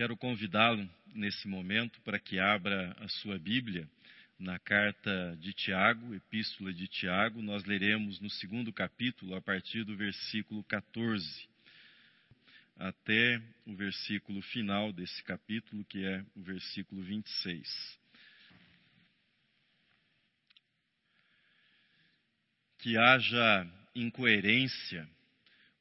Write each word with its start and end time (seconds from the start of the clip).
Quero 0.00 0.16
convidá-lo 0.16 0.88
nesse 1.14 1.46
momento 1.46 2.00
para 2.00 2.18
que 2.18 2.38
abra 2.38 2.96
a 3.00 3.06
sua 3.06 3.38
Bíblia 3.38 3.86
na 4.38 4.58
carta 4.58 5.36
de 5.38 5.52
Tiago, 5.52 6.14
Epístola 6.14 6.72
de 6.72 6.88
Tiago. 6.88 7.42
Nós 7.42 7.66
leremos 7.66 8.18
no 8.18 8.30
segundo 8.30 8.72
capítulo, 8.72 9.34
a 9.34 9.42
partir 9.42 9.84
do 9.84 9.94
versículo 9.94 10.64
14, 10.64 11.46
até 12.78 13.42
o 13.66 13.76
versículo 13.76 14.40
final 14.40 14.90
desse 14.90 15.22
capítulo, 15.22 15.84
que 15.84 16.02
é 16.02 16.24
o 16.34 16.42
versículo 16.42 17.02
26. 17.02 17.98
Que 22.78 22.96
haja 22.96 23.70
incoerência 23.94 25.06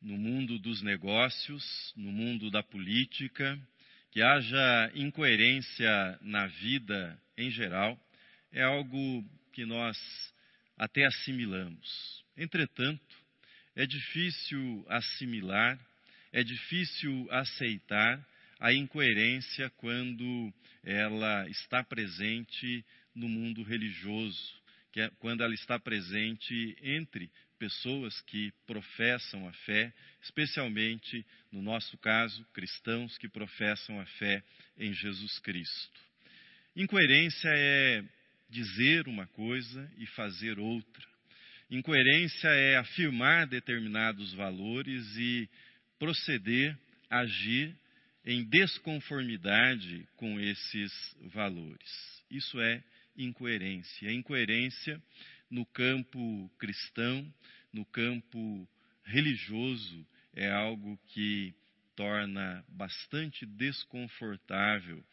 no 0.02 0.18
mundo 0.18 0.60
dos 0.60 0.82
negócios, 0.82 1.94
no 1.96 2.12
mundo 2.12 2.52
da 2.52 2.62
política, 2.62 3.58
que 4.12 4.22
haja 4.22 4.92
incoerência 4.96 6.18
na 6.22 6.48
vida 6.48 7.20
em 7.38 7.50
geral, 7.52 8.00
é 8.52 8.64
algo 8.64 9.24
que 9.54 9.66
nós 9.66 9.98
até 10.78 11.06
assimilamos. 11.06 12.24
Entretanto, 12.36 13.16
é 13.76 13.86
difícil 13.86 14.86
assimilar, 14.90 15.80
é 16.32 16.44
difícil 16.44 17.28
aceitar 17.32 18.26
a 18.60 18.74
incoerência 18.74 19.70
quando 19.78 20.54
ela 20.84 21.48
está 21.50 21.84
presente 21.84 22.84
no 23.16 23.28
mundo 23.28 23.64
religioso, 23.64 24.60
é 24.96 25.10
quando 25.20 25.44
ela 25.44 25.54
está 25.54 25.80
presente 25.80 26.78
entre 26.82 27.32
pessoas 27.60 28.20
que 28.22 28.52
professam 28.66 29.48
a 29.48 29.52
fé, 29.52 29.94
especialmente, 30.24 31.26
no 31.52 31.62
nosso 31.62 31.98
caso, 31.98 32.44
cristãos 32.54 33.18
que 33.18 33.28
professam 33.28 34.00
a 34.00 34.06
fé 34.06 34.42
em 34.78 34.94
Jesus 34.94 35.38
Cristo. 35.40 36.00
Incoerência 36.76 37.50
é 37.50 38.04
dizer 38.50 39.08
uma 39.08 39.28
coisa 39.28 39.92
e 39.98 40.08
fazer 40.08 40.58
outra. 40.58 41.08
Incoerência 41.70 42.48
é 42.48 42.78
afirmar 42.78 43.46
determinados 43.46 44.34
valores 44.34 45.06
e 45.18 45.48
proceder, 46.00 46.76
agir 47.10 47.76
em 48.26 48.44
desconformidade 48.44 50.08
com 50.16 50.40
esses 50.40 50.92
valores. 51.34 52.24
Isso 52.32 52.60
é 52.60 52.84
incoerência. 53.18 54.10
A 54.10 54.14
incoerência 54.14 55.02
no 55.50 55.66
campo 55.66 56.50
cristão, 56.58 57.26
no 57.74 57.86
campo 57.86 58.68
religioso, 59.04 60.08
é 60.34 60.50
algo 60.52 60.98
que 61.08 61.54
torna 61.96 62.64
bastante 62.70 63.46
desconfortável 63.46 65.04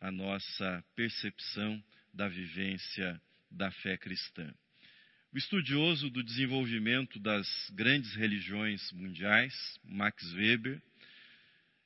a 0.00 0.10
nossa 0.10 0.84
percepção 0.94 1.82
da 2.12 2.28
vivência 2.28 3.20
da 3.50 3.70
fé 3.70 3.96
cristã. 3.96 4.52
O 5.32 5.38
estudioso 5.38 6.10
do 6.10 6.22
desenvolvimento 6.22 7.18
das 7.18 7.46
grandes 7.74 8.14
religiões 8.14 8.90
mundiais, 8.92 9.54
Max 9.84 10.32
Weber, 10.34 10.80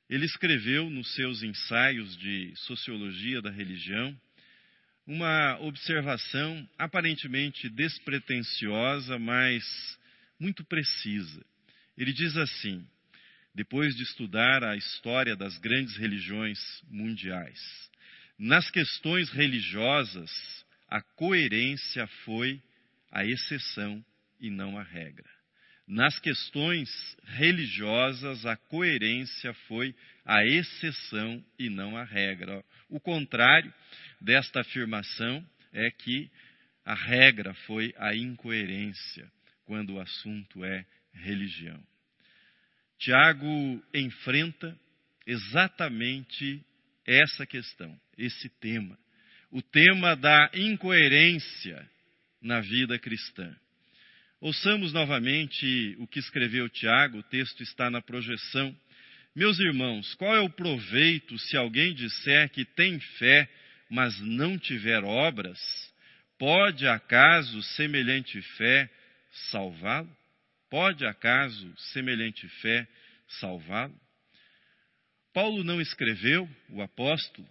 ele 0.09 0.25
escreveu 0.25 0.89
nos 0.89 1.13
seus 1.15 1.41
ensaios 1.41 2.17
de 2.17 2.53
sociologia 2.55 3.41
da 3.41 3.49
religião 3.49 4.17
uma 5.05 5.59
observação 5.61 6.67
aparentemente 6.77 7.69
despretensiosa, 7.69 9.17
mas 9.17 9.63
muito 10.39 10.63
precisa. 10.63 11.43
Ele 11.97 12.13
diz 12.13 12.35
assim: 12.37 12.85
depois 13.53 13.95
de 13.95 14.03
estudar 14.03 14.63
a 14.63 14.75
história 14.75 15.35
das 15.35 15.57
grandes 15.57 15.97
religiões 15.97 16.59
mundiais, 16.89 17.59
nas 18.37 18.69
questões 18.71 19.29
religiosas, 19.29 20.31
a 20.87 21.01
coerência 21.01 22.07
foi 22.25 22.61
a 23.11 23.25
exceção 23.25 24.03
e 24.39 24.49
não 24.49 24.77
a 24.77 24.83
regra. 24.83 25.29
Nas 25.87 26.17
questões 26.19 26.89
religiosas, 27.25 28.45
a 28.45 28.55
coerência 28.55 29.53
foi 29.67 29.93
a 30.25 30.45
exceção 30.45 31.43
e 31.59 31.69
não 31.69 31.97
a 31.97 32.03
regra. 32.03 32.63
O 32.89 32.99
contrário 32.99 33.73
desta 34.21 34.61
afirmação 34.61 35.43
é 35.73 35.89
que 35.89 36.29
a 36.85 36.93
regra 36.93 37.53
foi 37.65 37.93
a 37.97 38.15
incoerência 38.15 39.29
quando 39.65 39.95
o 39.95 39.99
assunto 39.99 40.63
é 40.63 40.85
religião. 41.13 41.81
Tiago 42.99 43.83
enfrenta 43.93 44.77
exatamente 45.25 46.63
essa 47.05 47.45
questão, 47.45 47.99
esse 48.17 48.47
tema, 48.59 48.97
o 49.49 49.61
tema 49.61 50.15
da 50.15 50.51
incoerência 50.53 51.89
na 52.41 52.61
vida 52.61 52.97
cristã. 52.99 53.55
Ouçamos 54.39 54.93
novamente 54.93 55.95
o 55.99 56.07
que 56.07 56.19
escreveu 56.19 56.67
Tiago, 56.69 57.19
o 57.19 57.23
texto 57.23 57.61
está 57.61 57.89
na 57.89 58.01
projeção. 58.01 58.75
Meus 59.35 59.59
irmãos, 59.59 60.13
qual 60.15 60.35
é 60.35 60.39
o 60.39 60.49
proveito 60.49 61.37
se 61.37 61.55
alguém 61.55 61.93
disser 61.93 62.49
que 62.49 62.65
tem 62.65 62.99
fé 62.99 63.47
mas 63.91 64.17
não 64.21 64.57
tiver 64.57 65.03
obras, 65.03 65.59
pode 66.39 66.87
acaso 66.87 67.61
semelhante 67.61 68.41
fé 68.41 68.89
salvá-lo? 69.51 70.09
Pode 70.69 71.05
acaso 71.05 71.77
semelhante 71.91 72.47
fé 72.61 72.87
salvá-lo? 73.27 73.93
Paulo 75.33 75.61
não 75.61 75.81
escreveu, 75.81 76.49
o 76.69 76.81
apóstolo, 76.81 77.45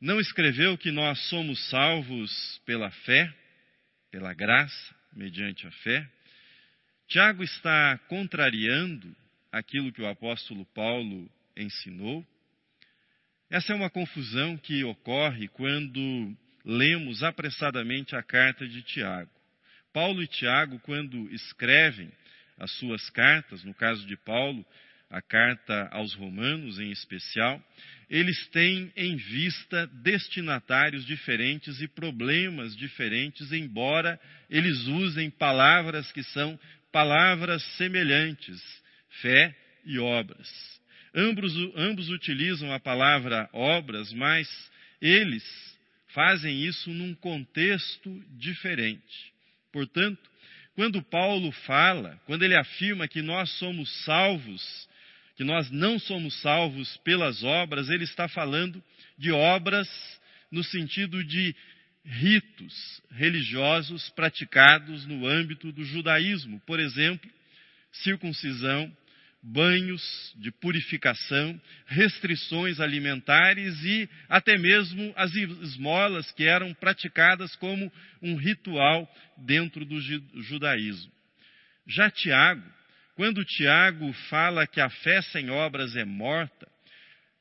não 0.00 0.18
escreveu 0.18 0.78
que 0.78 0.90
nós 0.90 1.18
somos 1.28 1.68
salvos 1.68 2.58
pela 2.64 2.90
fé, 2.90 3.30
pela 4.10 4.32
graça, 4.32 4.96
mediante 5.12 5.66
a 5.66 5.70
fé. 5.70 6.08
Tiago 7.06 7.44
está 7.44 7.98
contrariando 8.08 9.14
aquilo 9.52 9.92
que 9.92 10.00
o 10.00 10.08
apóstolo 10.08 10.64
Paulo 10.74 11.30
ensinou. 11.54 12.26
Essa 13.48 13.72
é 13.72 13.76
uma 13.76 13.90
confusão 13.90 14.56
que 14.56 14.82
ocorre 14.82 15.46
quando 15.48 16.36
lemos 16.64 17.22
apressadamente 17.22 18.16
a 18.16 18.22
carta 18.22 18.66
de 18.66 18.82
Tiago. 18.82 19.30
Paulo 19.92 20.22
e 20.22 20.26
Tiago, 20.26 20.80
quando 20.80 21.32
escrevem 21.32 22.10
as 22.58 22.72
suas 22.72 23.08
cartas, 23.10 23.62
no 23.62 23.72
caso 23.72 24.04
de 24.06 24.16
Paulo, 24.16 24.66
a 25.08 25.22
carta 25.22 25.88
aos 25.92 26.12
Romanos 26.14 26.80
em 26.80 26.90
especial, 26.90 27.62
eles 28.10 28.48
têm 28.48 28.92
em 28.96 29.16
vista 29.16 29.86
destinatários 30.02 31.06
diferentes 31.06 31.80
e 31.80 31.86
problemas 31.86 32.76
diferentes, 32.76 33.52
embora 33.52 34.18
eles 34.50 34.86
usem 34.86 35.30
palavras 35.30 36.10
que 36.10 36.24
são 36.24 36.58
palavras 36.90 37.62
semelhantes, 37.76 38.60
fé 39.22 39.56
e 39.84 40.00
obras. 40.00 40.75
Ambos, 41.16 41.54
ambos 41.74 42.10
utilizam 42.10 42.70
a 42.74 42.78
palavra 42.78 43.48
obras, 43.52 44.12
mas 44.12 44.46
eles 45.00 45.42
fazem 46.08 46.62
isso 46.62 46.90
num 46.90 47.14
contexto 47.14 48.22
diferente. 48.38 49.32
Portanto, 49.72 50.20
quando 50.74 51.02
Paulo 51.02 51.50
fala, 51.52 52.20
quando 52.26 52.42
ele 52.42 52.54
afirma 52.54 53.08
que 53.08 53.22
nós 53.22 53.50
somos 53.58 53.90
salvos, 54.04 54.86
que 55.36 55.42
nós 55.42 55.70
não 55.70 55.98
somos 55.98 56.34
salvos 56.42 56.98
pelas 56.98 57.42
obras, 57.42 57.88
ele 57.88 58.04
está 58.04 58.28
falando 58.28 58.82
de 59.16 59.32
obras 59.32 59.88
no 60.50 60.62
sentido 60.62 61.24
de 61.24 61.56
ritos 62.04 63.02
religiosos 63.10 64.10
praticados 64.10 65.06
no 65.06 65.26
âmbito 65.26 65.72
do 65.72 65.82
judaísmo. 65.82 66.60
Por 66.66 66.78
exemplo, 66.78 67.30
circuncisão, 67.90 68.94
banhos 69.48 70.02
de 70.38 70.50
purificação, 70.50 71.60
restrições 71.86 72.80
alimentares 72.80 73.80
e 73.84 74.08
até 74.28 74.58
mesmo 74.58 75.12
as 75.16 75.32
esmolas 75.36 76.32
que 76.32 76.44
eram 76.44 76.74
praticadas 76.74 77.54
como 77.54 77.90
um 78.20 78.34
ritual 78.34 79.08
dentro 79.36 79.84
do 79.84 80.00
judaísmo. 80.42 81.12
Já 81.86 82.10
Tiago, 82.10 82.62
quando 83.14 83.44
Tiago 83.44 84.12
fala 84.28 84.66
que 84.66 84.80
a 84.80 84.90
fé 84.90 85.22
sem 85.22 85.48
obras 85.48 85.94
é 85.94 86.04
morta, 86.04 86.66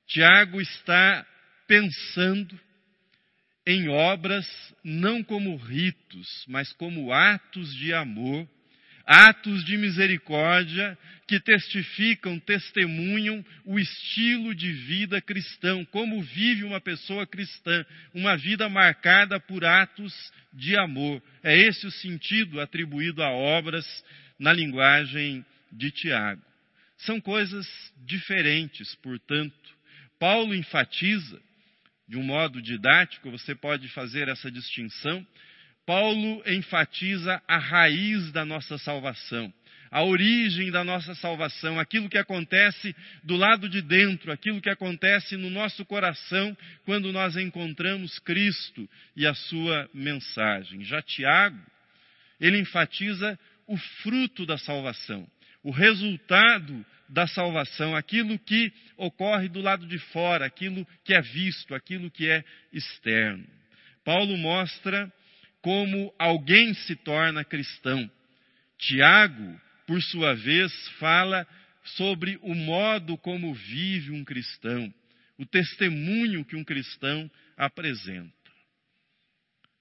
Tiago 0.07 0.61
está 0.61 1.25
pensando 1.67 2.59
em 3.65 3.89
obras 3.89 4.45
não 4.83 5.23
como 5.23 5.55
ritos, 5.55 6.45
mas 6.47 6.71
como 6.73 7.11
atos 7.11 7.73
de 7.73 7.91
amor 7.95 8.47
atos 9.05 9.63
de 9.63 9.77
misericórdia 9.77 10.97
que 11.27 11.39
testificam, 11.39 12.39
testemunham 12.39 13.43
o 13.65 13.79
estilo 13.79 14.53
de 14.53 14.71
vida 14.71 15.21
cristão, 15.21 15.83
como 15.85 16.21
vive 16.21 16.63
uma 16.63 16.79
pessoa 16.79 17.25
cristã, 17.25 17.85
uma 18.13 18.37
vida 18.37 18.69
marcada 18.69 19.39
por 19.39 19.65
atos 19.65 20.13
de 20.53 20.77
amor. 20.77 21.21
É 21.43 21.57
esse 21.57 21.85
o 21.87 21.91
sentido 21.91 22.61
atribuído 22.61 23.23
a 23.23 23.29
obras 23.29 23.85
na 24.37 24.53
linguagem 24.53 25.43
de 25.71 25.91
Tiago. 25.91 26.41
São 26.97 27.19
coisas 27.19 27.67
diferentes, 28.05 28.95
portanto, 28.95 29.75
Paulo 30.19 30.55
enfatiza, 30.55 31.41
de 32.07 32.17
um 32.17 32.23
modo 32.23 32.61
didático, 32.61 33.31
você 33.31 33.53
pode 33.55 33.87
fazer 33.89 34.27
essa 34.27 34.49
distinção. 34.51 35.25
Paulo 35.85 36.41
enfatiza 36.47 37.41
a 37.47 37.57
raiz 37.57 38.31
da 38.31 38.43
nossa 38.43 38.77
salvação, 38.77 39.53
a 39.91 40.03
origem 40.03 40.71
da 40.71 40.83
nossa 40.83 41.13
salvação, 41.15 41.79
aquilo 41.79 42.09
que 42.09 42.17
acontece 42.17 42.95
do 43.23 43.35
lado 43.35 43.69
de 43.69 43.81
dentro, 43.81 44.31
aquilo 44.31 44.59
que 44.59 44.69
acontece 44.69 45.37
no 45.37 45.49
nosso 45.49 45.85
coração 45.85 46.57
quando 46.85 47.11
nós 47.11 47.37
encontramos 47.37 48.17
Cristo 48.19 48.89
e 49.15 49.27
a 49.27 49.33
sua 49.35 49.87
mensagem. 49.93 50.83
Já 50.83 51.01
Tiago, 51.03 51.59
ele 52.41 52.59
enfatiza 52.59 53.37
o 53.67 53.77
fruto 53.77 54.45
da 54.45 54.57
salvação, 54.57 55.27
o 55.63 55.69
resultado 55.69 56.83
da 57.07 57.27
salvação, 57.27 57.95
aquilo 57.95 58.39
que 58.39 58.73
ocorre 58.97 59.47
do 59.47 59.61
lado 59.61 59.85
de 59.85 59.99
fora, 59.99 60.45
aquilo 60.45 60.85
que 61.03 61.13
é 61.13 61.21
visto, 61.21 61.75
aquilo 61.75 62.09
que 62.09 62.27
é 62.27 62.43
externo. 62.73 63.45
Paulo 64.03 64.35
mostra 64.37 65.11
como 65.65 66.13
alguém 66.19 66.75
se 66.75 66.95
torna 66.95 67.43
cristão. 67.43 68.07
Tiago, 68.77 69.59
por 69.87 69.99
sua 69.99 70.35
vez, 70.35 70.71
fala 70.99 71.47
sobre 71.83 72.37
o 72.43 72.53
modo 72.53 73.17
como 73.17 73.51
vive 73.51 74.11
um 74.11 74.23
cristão, 74.23 74.93
o 75.39 75.43
testemunho 75.43 76.45
que 76.45 76.55
um 76.55 76.63
cristão 76.63 77.31
apresenta. 77.57 78.31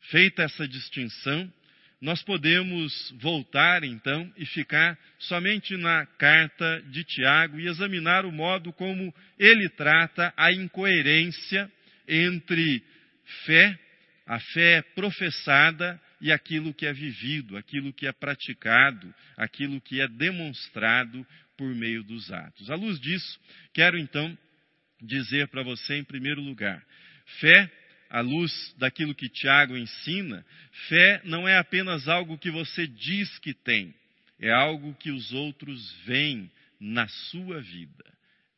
Feita 0.05 0.45
essa 0.45 0.67
distinção, 0.67 1.53
nós 2.01 2.23
podemos 2.23 3.15
voltar 3.21 3.85
então 3.85 4.33
e 4.39 4.47
ficar 4.47 4.99
somente 5.19 5.77
na 5.77 6.07
carta 6.07 6.83
de 6.89 7.05
Tiago 7.05 7.61
e 7.61 7.69
examinar 7.69 8.25
o 8.25 8.33
modo 8.33 8.73
como 8.73 9.15
ele 9.39 9.69
trata 9.69 10.33
a 10.35 10.51
incoerência 10.51 11.71
entre 12.09 12.83
fé, 13.45 13.79
a 14.27 14.41
fé 14.41 14.83
professada 14.95 16.01
e 16.21 16.33
aquilo 16.33 16.73
que 16.73 16.87
é 16.87 16.93
vivido, 16.93 17.57
aquilo 17.57 17.93
que 17.93 18.07
é 18.07 18.13
praticado, 18.13 19.15
aquilo 19.37 19.81
que 19.81 20.01
é 20.01 20.09
demonstrado 20.09 21.27
por 21.57 21.75
meio 21.75 22.03
dos 22.03 22.33
atos. 22.33 22.71
À 22.71 22.75
luz 22.75 22.99
disso, 23.01 23.39
quero 23.73 23.99
então 23.99 24.37
dizer 25.01 25.49
para 25.49 25.63
você, 25.63 25.97
em 25.97 26.05
primeiro 26.05 26.41
lugar, 26.41 26.83
fé 27.41 27.71
à 28.09 28.21
luz 28.21 28.75
daquilo 28.79 29.15
que 29.15 29.29
Tiago 29.29 29.77
ensina, 29.77 30.45
fé 30.89 31.21
não 31.25 31.47
é 31.47 31.59
apenas 31.59 32.09
algo 32.09 32.39
que 32.39 32.51
você 32.51 32.87
diz 32.87 33.39
que 33.41 33.53
tem, 33.53 33.95
é 34.41 34.51
algo 34.51 34.95
que 34.95 35.11
os 35.11 35.33
outros 35.33 35.93
veem 36.05 36.51
na 36.81 37.07
sua 37.09 37.61
vida. 37.61 38.05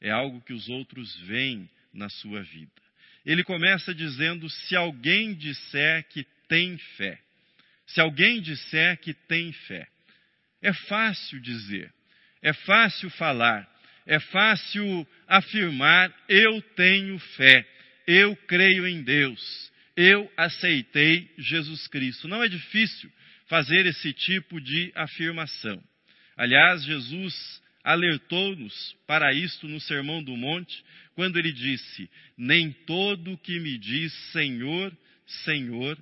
É 0.00 0.10
algo 0.10 0.40
que 0.42 0.52
os 0.52 0.68
outros 0.68 1.14
veem 1.20 1.68
na 1.92 2.08
sua 2.08 2.42
vida. 2.42 2.85
Ele 3.26 3.44
começa 3.44 3.94
dizendo: 3.94 4.48
se 4.48 4.74
alguém 4.74 5.34
disser 5.34 6.06
que 6.08 6.24
tem 6.48 6.78
fé, 6.96 7.18
se 7.86 8.00
alguém 8.00 8.40
disser 8.40 8.96
que 8.98 9.12
tem 9.12 9.52
fé. 9.52 9.86
É 10.62 10.72
fácil 10.72 11.38
dizer, 11.40 11.92
é 12.40 12.52
fácil 12.52 13.10
falar, 13.10 13.68
é 14.06 14.18
fácil 14.18 15.06
afirmar: 15.26 16.14
eu 16.28 16.62
tenho 16.74 17.18
fé 17.18 17.66
eu 18.06 18.36
creio 18.46 18.86
em 18.86 19.02
Deus, 19.02 19.72
eu 19.96 20.30
aceitei 20.36 21.28
Jesus 21.38 21.88
Cristo. 21.88 22.28
Não 22.28 22.42
é 22.42 22.48
difícil 22.48 23.10
fazer 23.48 23.84
esse 23.86 24.12
tipo 24.12 24.60
de 24.60 24.92
afirmação. 24.94 25.82
Aliás, 26.36 26.84
Jesus 26.84 27.62
alertou-nos 27.86 28.96
para 29.06 29.32
isto 29.32 29.68
no 29.68 29.80
Sermão 29.80 30.20
do 30.20 30.36
Monte, 30.36 30.84
quando 31.14 31.38
ele 31.38 31.52
disse: 31.52 32.10
Nem 32.36 32.72
todo 32.72 33.38
que 33.38 33.60
me 33.60 33.78
diz 33.78 34.12
Senhor, 34.32 34.92
Senhor, 35.44 35.96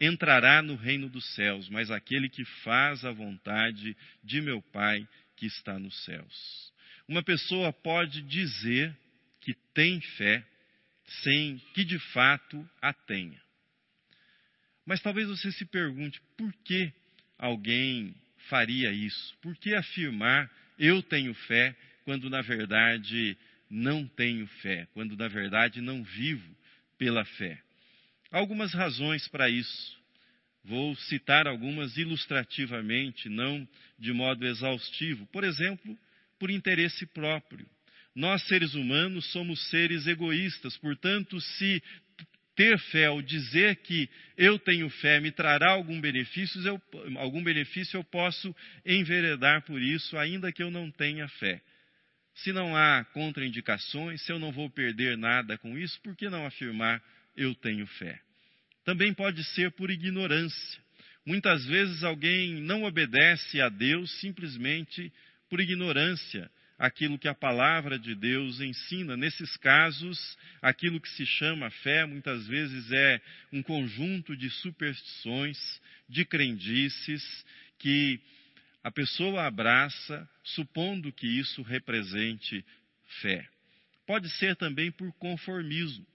entrará 0.00 0.60
no 0.60 0.74
reino 0.74 1.08
dos 1.08 1.24
céus, 1.36 1.68
mas 1.68 1.92
aquele 1.92 2.28
que 2.28 2.44
faz 2.64 3.04
a 3.04 3.12
vontade 3.12 3.96
de 4.22 4.40
meu 4.40 4.60
Pai 4.60 5.08
que 5.36 5.46
está 5.46 5.78
nos 5.78 6.04
céus. 6.04 6.72
Uma 7.06 7.22
pessoa 7.22 7.72
pode 7.72 8.20
dizer 8.22 8.94
que 9.40 9.54
tem 9.72 10.00
fé, 10.00 10.44
sem 11.22 11.58
que 11.72 11.84
de 11.84 12.00
fato 12.12 12.68
a 12.82 12.92
tenha. 12.92 13.40
Mas 14.84 15.00
talvez 15.00 15.28
você 15.28 15.52
se 15.52 15.64
pergunte 15.66 16.20
por 16.36 16.52
que 16.64 16.92
alguém 17.38 18.12
faria 18.48 18.90
isso? 18.90 19.36
Por 19.40 19.56
que 19.56 19.74
afirmar 19.74 20.50
eu 20.78 21.02
tenho 21.02 21.34
fé 21.34 21.74
quando 22.04 22.30
na 22.30 22.40
verdade 22.40 23.36
não 23.70 24.06
tenho 24.06 24.46
fé, 24.62 24.86
quando 24.94 25.16
na 25.16 25.28
verdade 25.28 25.80
não 25.80 26.02
vivo 26.02 26.56
pela 26.96 27.24
fé? 27.24 27.60
Há 28.30 28.38
algumas 28.38 28.72
razões 28.72 29.26
para 29.28 29.48
isso. 29.48 29.98
Vou 30.64 30.94
citar 30.96 31.46
algumas 31.46 31.96
ilustrativamente, 31.96 33.28
não 33.28 33.66
de 33.98 34.12
modo 34.12 34.46
exaustivo. 34.46 35.26
Por 35.26 35.44
exemplo, 35.44 35.98
por 36.38 36.50
interesse 36.50 37.06
próprio. 37.06 37.66
Nós, 38.14 38.42
seres 38.48 38.74
humanos, 38.74 39.30
somos 39.32 39.68
seres 39.70 40.06
egoístas, 40.06 40.76
portanto, 40.76 41.40
se 41.40 41.82
ter 42.58 42.76
fé 42.90 43.08
ou 43.08 43.22
dizer 43.22 43.76
que 43.76 44.10
eu 44.36 44.58
tenho 44.58 44.90
fé 44.90 45.20
me 45.20 45.30
trará 45.30 45.70
algum 45.70 46.00
benefício, 46.00 46.60
eu, 46.66 46.82
algum 47.18 47.40
benefício, 47.40 47.96
eu 47.96 48.02
posso 48.02 48.52
enveredar 48.84 49.62
por 49.62 49.80
isso, 49.80 50.18
ainda 50.18 50.50
que 50.50 50.60
eu 50.60 50.68
não 50.68 50.90
tenha 50.90 51.28
fé. 51.28 51.62
Se 52.34 52.52
não 52.52 52.76
há 52.76 53.04
contraindicações, 53.12 54.20
se 54.22 54.32
eu 54.32 54.40
não 54.40 54.50
vou 54.50 54.68
perder 54.68 55.16
nada 55.16 55.56
com 55.56 55.78
isso, 55.78 56.00
por 56.00 56.16
que 56.16 56.28
não 56.28 56.44
afirmar 56.46 57.00
eu 57.36 57.54
tenho 57.54 57.86
fé? 57.86 58.18
Também 58.84 59.14
pode 59.14 59.44
ser 59.54 59.70
por 59.70 59.88
ignorância. 59.88 60.82
Muitas 61.24 61.64
vezes 61.64 62.02
alguém 62.02 62.54
não 62.60 62.82
obedece 62.82 63.60
a 63.60 63.68
Deus 63.68 64.10
simplesmente 64.18 65.12
por 65.48 65.60
ignorância 65.60 66.50
aquilo 66.78 67.18
que 67.18 67.28
a 67.28 67.34
palavra 67.34 67.98
de 67.98 68.14
Deus 68.14 68.60
ensina. 68.60 69.16
Nesses 69.16 69.56
casos, 69.56 70.38
aquilo 70.62 71.00
que 71.00 71.08
se 71.10 71.26
chama 71.26 71.70
fé 71.70 72.06
muitas 72.06 72.46
vezes 72.46 72.90
é 72.92 73.20
um 73.52 73.62
conjunto 73.62 74.36
de 74.36 74.48
superstições, 74.48 75.58
de 76.08 76.24
crendices 76.24 77.22
que 77.78 78.20
a 78.82 78.90
pessoa 78.90 79.44
abraça, 79.46 80.28
supondo 80.44 81.12
que 81.12 81.26
isso 81.26 81.62
represente 81.62 82.64
fé. 83.20 83.46
Pode 84.06 84.30
ser 84.30 84.56
também 84.56 84.90
por 84.90 85.12
conformismo. 85.14 86.06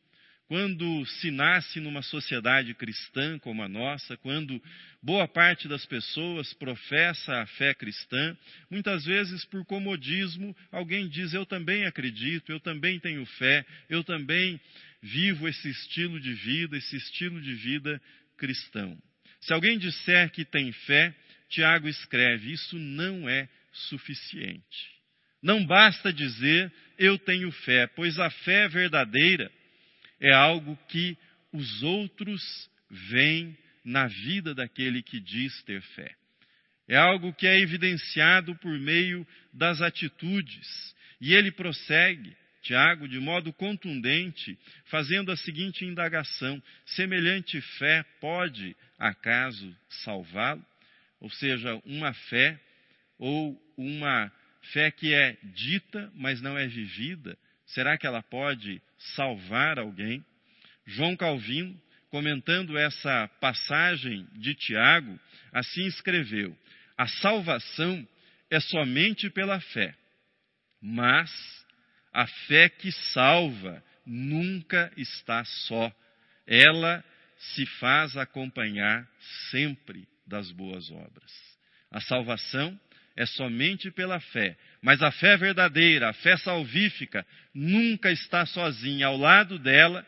Quando 0.53 1.03
se 1.07 1.31
nasce 1.31 1.79
numa 1.79 2.03
sociedade 2.03 2.75
cristã 2.75 3.39
como 3.39 3.63
a 3.63 3.67
nossa, 3.67 4.15
quando 4.17 4.61
boa 5.01 5.27
parte 5.27 5.67
das 5.67 5.83
pessoas 5.83 6.53
professa 6.53 7.41
a 7.41 7.47
fé 7.47 7.73
cristã, 7.73 8.37
muitas 8.69 9.03
vezes 9.03 9.43
por 9.45 9.65
comodismo, 9.65 10.55
alguém 10.71 11.09
diz: 11.09 11.33
Eu 11.33 11.43
também 11.43 11.87
acredito, 11.87 12.51
eu 12.51 12.59
também 12.59 12.99
tenho 12.99 13.25
fé, 13.25 13.65
eu 13.89 14.03
também 14.03 14.61
vivo 15.01 15.47
esse 15.47 15.67
estilo 15.71 16.19
de 16.19 16.35
vida, 16.35 16.77
esse 16.77 16.97
estilo 16.97 17.41
de 17.41 17.55
vida 17.55 17.99
cristão. 18.37 18.95
Se 19.41 19.53
alguém 19.53 19.79
disser 19.79 20.29
que 20.29 20.45
tem 20.45 20.71
fé, 20.71 21.15
Tiago 21.49 21.87
escreve: 21.87 22.51
Isso 22.51 22.77
não 22.77 23.27
é 23.27 23.49
suficiente. 23.71 24.93
Não 25.41 25.65
basta 25.65 26.13
dizer 26.13 26.71
eu 26.99 27.17
tenho 27.17 27.51
fé, 27.51 27.87
pois 27.87 28.19
a 28.19 28.29
fé 28.29 28.67
verdadeira 28.67 29.51
é 30.23 30.31
algo 30.31 30.79
que 30.87 31.17
os 31.51 31.83
outros 31.83 32.41
veem 32.89 33.55
na 33.83 34.07
vida 34.07 34.55
daquele 34.55 35.03
que 35.03 35.19
diz 35.19 35.61
ter 35.63 35.81
fé. 35.81 36.15
É 36.87 36.95
algo 36.95 37.33
que 37.33 37.45
é 37.45 37.59
evidenciado 37.59 38.55
por 38.55 38.71
meio 38.79 39.27
das 39.53 39.81
atitudes. 39.81 40.95
E 41.19 41.33
ele 41.33 41.51
prossegue, 41.51 42.35
Tiago, 42.61 43.07
de 43.07 43.19
modo 43.19 43.51
contundente, 43.51 44.57
fazendo 44.85 45.29
a 45.29 45.37
seguinte 45.37 45.83
indagação: 45.83 46.61
semelhante 46.85 47.59
fé 47.77 48.05
pode, 48.21 48.75
acaso, 48.97 49.75
salvá-lo? 49.89 50.65
Ou 51.19 51.29
seja, 51.29 51.81
uma 51.85 52.13
fé 52.13 52.57
ou 53.17 53.61
uma 53.77 54.31
fé 54.71 54.89
que 54.89 55.13
é 55.13 55.37
dita, 55.43 56.09
mas 56.15 56.41
não 56.41 56.57
é 56.57 56.65
vivida, 56.67 57.37
será 57.73 57.97
que 57.97 58.07
ela 58.07 58.21
pode 58.21 58.81
salvar 59.15 59.79
alguém. 59.79 60.23
João 60.85 61.15
Calvino, 61.15 61.79
comentando 62.09 62.77
essa 62.77 63.27
passagem 63.39 64.27
de 64.33 64.53
Tiago, 64.55 65.19
assim 65.51 65.85
escreveu: 65.85 66.55
A 66.97 67.07
salvação 67.07 68.07
é 68.49 68.59
somente 68.59 69.29
pela 69.29 69.59
fé, 69.59 69.95
mas 70.81 71.31
a 72.13 72.27
fé 72.27 72.69
que 72.69 72.91
salva 72.91 73.83
nunca 74.05 74.91
está 74.97 75.43
só. 75.43 75.91
Ela 76.45 77.03
se 77.37 77.65
faz 77.65 78.15
acompanhar 78.17 79.07
sempre 79.49 80.07
das 80.27 80.51
boas 80.51 80.91
obras. 80.91 81.31
A 81.89 82.01
salvação 82.01 82.79
é 83.15 83.25
somente 83.25 83.91
pela 83.91 84.19
fé. 84.19 84.57
Mas 84.81 85.01
a 85.01 85.11
fé 85.11 85.37
verdadeira, 85.37 86.09
a 86.09 86.13
fé 86.13 86.35
salvífica, 86.37 87.25
nunca 87.53 88.11
está 88.11 88.45
sozinha. 88.45 89.07
Ao 89.07 89.17
lado 89.17 89.59
dela, 89.59 90.05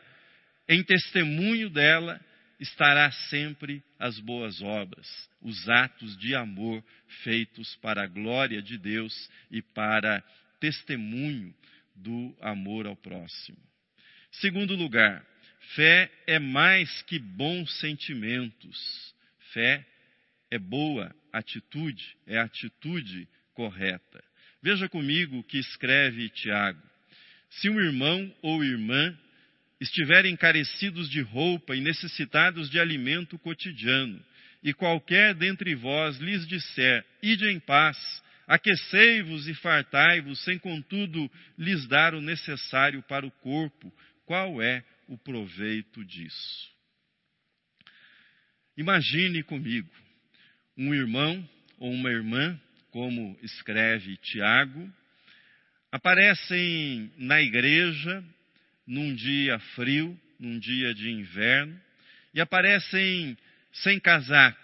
em 0.68 0.82
testemunho 0.82 1.70
dela, 1.70 2.20
estará 2.58 3.10
sempre 3.10 3.82
as 3.98 4.18
boas 4.18 4.60
obras, 4.62 5.06
os 5.40 5.68
atos 5.68 6.16
de 6.16 6.34
amor 6.34 6.82
feitos 7.22 7.76
para 7.76 8.02
a 8.02 8.06
glória 8.06 8.60
de 8.62 8.78
Deus 8.78 9.30
e 9.50 9.62
para 9.62 10.22
testemunho 10.58 11.54
do 11.94 12.36
amor 12.40 12.86
ao 12.86 12.96
próximo. 12.96 13.58
Segundo 14.32 14.74
lugar, 14.74 15.24
fé 15.74 16.10
é 16.26 16.38
mais 16.38 17.02
que 17.02 17.18
bons 17.18 17.78
sentimentos. 17.80 19.14
Fé 19.52 19.86
é 20.50 20.58
boa 20.58 21.14
atitude, 21.38 22.16
é 22.26 22.38
atitude 22.38 23.28
correta. 23.54 24.22
Veja 24.62 24.88
comigo 24.88 25.38
o 25.38 25.44
que 25.44 25.58
escreve 25.58 26.28
Tiago. 26.30 26.82
Se 27.50 27.68
um 27.68 27.80
irmão 27.80 28.34
ou 28.42 28.64
irmã 28.64 29.16
estiverem 29.80 30.36
carecidos 30.36 31.08
de 31.08 31.20
roupa 31.20 31.76
e 31.76 31.80
necessitados 31.80 32.70
de 32.70 32.80
alimento 32.80 33.38
cotidiano, 33.38 34.22
e 34.62 34.72
qualquer 34.72 35.34
dentre 35.34 35.74
vós 35.74 36.16
lhes 36.18 36.46
disser: 36.46 37.04
Ide 37.22 37.48
em 37.48 37.60
paz, 37.60 37.96
aquecei-vos 38.46 39.46
e 39.46 39.54
fartai-vos, 39.54 40.42
sem 40.42 40.58
contudo 40.58 41.30
lhes 41.56 41.86
dar 41.86 42.14
o 42.14 42.20
necessário 42.20 43.02
para 43.02 43.26
o 43.26 43.30
corpo, 43.30 43.92
qual 44.24 44.60
é 44.60 44.82
o 45.06 45.16
proveito 45.16 46.04
disso? 46.04 46.74
Imagine 48.76 49.42
comigo 49.42 50.05
um 50.76 50.94
irmão 50.94 51.48
ou 51.78 51.90
uma 51.92 52.10
irmã, 52.10 52.58
como 52.90 53.38
escreve 53.42 54.16
Tiago, 54.18 54.90
aparecem 55.90 57.10
na 57.16 57.40
igreja 57.40 58.22
num 58.86 59.14
dia 59.14 59.58
frio, 59.74 60.18
num 60.38 60.58
dia 60.58 60.94
de 60.94 61.10
inverno, 61.10 61.78
e 62.32 62.40
aparecem 62.40 63.36
sem 63.72 63.98
casaco, 63.98 64.58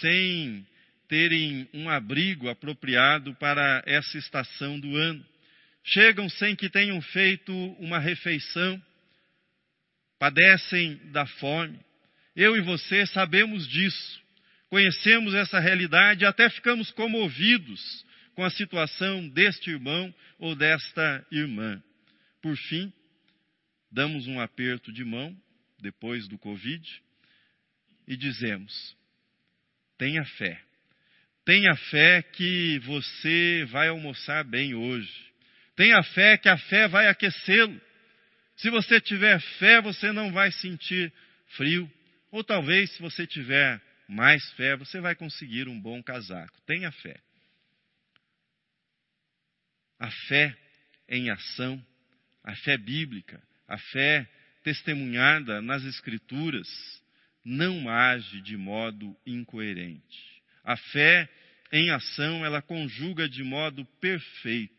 sem 0.00 0.66
terem 1.08 1.68
um 1.74 1.88
abrigo 1.90 2.48
apropriado 2.48 3.34
para 3.34 3.82
essa 3.86 4.16
estação 4.16 4.78
do 4.80 4.96
ano. 4.96 5.24
Chegam 5.82 6.28
sem 6.28 6.56
que 6.56 6.70
tenham 6.70 7.00
feito 7.02 7.52
uma 7.78 7.98
refeição, 7.98 8.82
padecem 10.18 10.96
da 11.12 11.26
fome. 11.26 11.78
Eu 12.34 12.56
e 12.56 12.60
você 12.60 13.06
sabemos 13.06 13.68
disso, 13.68 14.23
conhecemos 14.74 15.34
essa 15.34 15.60
realidade 15.60 16.24
e 16.24 16.26
até 16.26 16.50
ficamos 16.50 16.90
comovidos 16.90 18.04
com 18.34 18.42
a 18.42 18.50
situação 18.50 19.28
deste 19.28 19.70
irmão 19.70 20.12
ou 20.36 20.56
desta 20.56 21.24
irmã. 21.30 21.80
Por 22.42 22.56
fim, 22.56 22.92
damos 23.88 24.26
um 24.26 24.40
aperto 24.40 24.92
de 24.92 25.04
mão, 25.04 25.32
depois 25.78 26.26
do 26.26 26.36
Covid, 26.36 26.84
e 28.08 28.16
dizemos: 28.16 28.96
tenha 29.96 30.24
fé. 30.24 30.60
Tenha 31.44 31.76
fé 31.76 32.22
que 32.22 32.80
você 32.80 33.64
vai 33.70 33.86
almoçar 33.86 34.42
bem 34.42 34.74
hoje. 34.74 35.32
Tenha 35.76 36.02
fé 36.02 36.36
que 36.36 36.48
a 36.48 36.58
fé 36.58 36.88
vai 36.88 37.06
aquecê-lo. 37.06 37.80
Se 38.56 38.70
você 38.70 39.00
tiver 39.00 39.40
fé, 39.60 39.80
você 39.80 40.10
não 40.10 40.32
vai 40.32 40.50
sentir 40.50 41.12
frio. 41.50 41.88
Ou 42.32 42.42
talvez, 42.42 42.90
se 42.90 43.00
você 43.00 43.24
tiver 43.24 43.80
mais 44.08 44.48
fé, 44.52 44.76
você 44.76 45.00
vai 45.00 45.14
conseguir 45.14 45.68
um 45.68 45.80
bom 45.80 46.02
casaco. 46.02 46.60
Tenha 46.62 46.90
fé. 46.92 47.16
A 49.98 50.10
fé 50.10 50.56
em 51.08 51.30
ação, 51.30 51.84
a 52.42 52.54
fé 52.56 52.76
bíblica, 52.76 53.42
a 53.66 53.78
fé 53.78 54.28
testemunhada 54.62 55.62
nas 55.62 55.84
Escrituras 55.84 56.68
não 57.44 57.88
age 57.88 58.40
de 58.40 58.56
modo 58.56 59.16
incoerente. 59.26 60.42
A 60.62 60.76
fé 60.76 61.28
em 61.72 61.90
ação, 61.90 62.44
ela 62.44 62.62
conjuga 62.62 63.28
de 63.28 63.42
modo 63.42 63.84
perfeito 64.00 64.74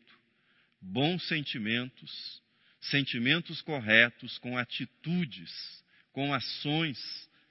bons 0.85 1.27
sentimentos, 1.27 2.41
sentimentos 2.79 3.61
corretos 3.61 4.37
com 4.37 4.57
atitudes, 4.57 5.51
com 6.11 6.33
ações 6.33 6.99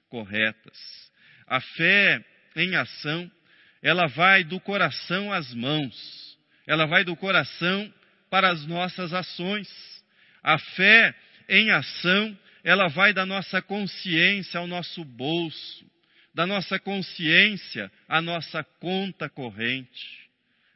corretas. 0.09 1.11
A 1.47 1.61
fé 1.61 2.23
em 2.55 2.75
ação, 2.75 3.31
ela 3.81 4.07
vai 4.07 4.43
do 4.43 4.59
coração 4.59 5.31
às 5.31 5.53
mãos, 5.53 6.37
ela 6.65 6.85
vai 6.85 7.03
do 7.03 7.15
coração 7.15 7.93
para 8.29 8.51
as 8.51 8.65
nossas 8.65 9.13
ações. 9.13 9.69
A 10.43 10.57
fé 10.57 11.13
em 11.47 11.69
ação, 11.71 12.37
ela 12.63 12.87
vai 12.87 13.13
da 13.13 13.25
nossa 13.25 13.61
consciência 13.61 14.59
ao 14.59 14.67
nosso 14.67 15.03
bolso, 15.03 15.85
da 16.33 16.47
nossa 16.47 16.79
consciência 16.79 17.91
à 18.07 18.21
nossa 18.21 18.63
conta 18.79 19.29
corrente. 19.29 20.25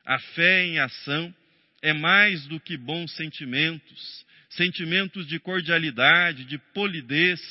A 0.05 0.19
fé 0.19 0.65
em 0.65 0.79
ação 0.79 1.33
é 1.81 1.93
mais 1.93 2.45
do 2.45 2.59
que 2.59 2.77
bons 2.77 3.11
sentimentos, 3.15 4.25
sentimentos 4.49 5.27
de 5.27 5.39
cordialidade, 5.39 6.45
de 6.45 6.57
polidez 6.57 7.41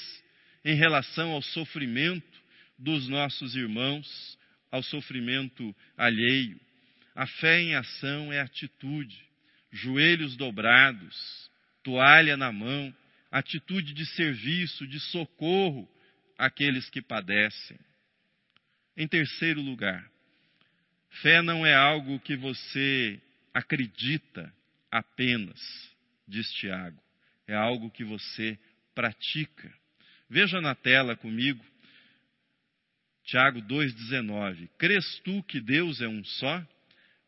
em 0.65 0.75
relação 0.75 1.33
ao 1.33 1.43
sofrimento 1.43 2.28
dos 2.79 3.09
nossos 3.09 3.57
irmãos, 3.57 4.39
ao 4.71 4.83
sofrimento 4.83 5.75
alheio. 5.97 6.61
A 7.15 7.27
fé 7.27 7.61
em 7.61 7.75
ação 7.75 8.33
é 8.33 8.41
atitude, 8.41 9.21
joelhos 9.73 10.37
dobrados, 10.37 11.51
toalha 11.83 12.37
na 12.37 12.53
mão, 12.53 12.95
atitude 13.31 13.93
de 13.93 14.07
serviço, 14.07 14.87
de 14.87 15.01
socorro 15.01 15.89
àqueles 16.37 16.89
que 16.89 17.03
padecem. 17.03 17.79
Em 18.97 19.09
terceiro 19.09 19.61
lugar, 19.61 20.09
fé 21.23 21.43
não 21.43 21.67
é 21.67 21.75
algo 21.75 22.21
que 22.21 22.37
você 22.37 23.21
acredita 23.53 24.53
apenas, 24.91 25.61
diz 26.27 26.51
Tiago, 26.53 27.01
é 27.47 27.55
algo 27.55 27.91
que 27.91 28.05
você 28.05 28.59
pratica. 28.95 29.73
Veja 30.29 30.61
na 30.61 30.75
tela 30.75 31.17
comigo, 31.17 31.65
Tiago 33.29 33.61
2,19: 33.61 34.71
Crês 34.79 35.21
tu 35.23 35.43
que 35.43 35.61
Deus 35.61 36.01
é 36.01 36.09
um 36.09 36.25
só? 36.25 36.67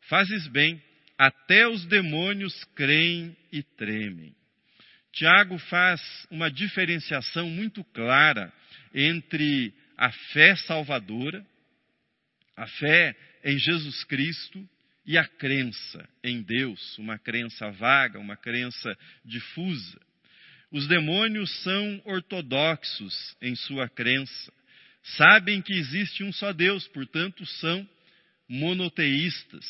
Fazes 0.09 0.47
bem, 0.49 0.83
até 1.19 1.69
os 1.69 1.85
demônios 1.85 2.65
creem 2.75 3.37
e 3.53 3.63
tremem. 3.63 4.35
Tiago 5.13 5.59
faz 5.59 6.01
uma 6.31 6.51
diferenciação 6.51 7.51
muito 7.51 7.85
clara 7.85 8.51
entre 8.95 9.75
a 9.95 10.11
fé 10.11 10.57
salvadora, 10.57 11.45
a 12.57 12.67
fé 12.67 13.15
em 13.45 13.59
Jesus 13.59 14.03
Cristo 14.05 14.67
e 15.05 15.19
a 15.19 15.27
crença 15.27 16.09
em 16.25 16.41
Deus, 16.41 16.97
uma 16.97 17.19
crença 17.19 17.71
vaga, 17.73 18.19
uma 18.19 18.39
crença 18.39 18.97
difusa. 19.23 20.01
Os 20.71 20.87
demônios 20.89 21.51
são 21.63 22.01
ortodoxos 22.07 23.37
em 23.43 23.55
sua 23.55 23.87
crença, 23.87 24.51
sabem 25.03 25.63
que 25.63 25.73
existe 25.73 26.23
um 26.23 26.33
só 26.33 26.53
Deus, 26.53 26.87
portanto 26.89 27.45
são 27.47 27.89
monoteístas. 28.49 29.65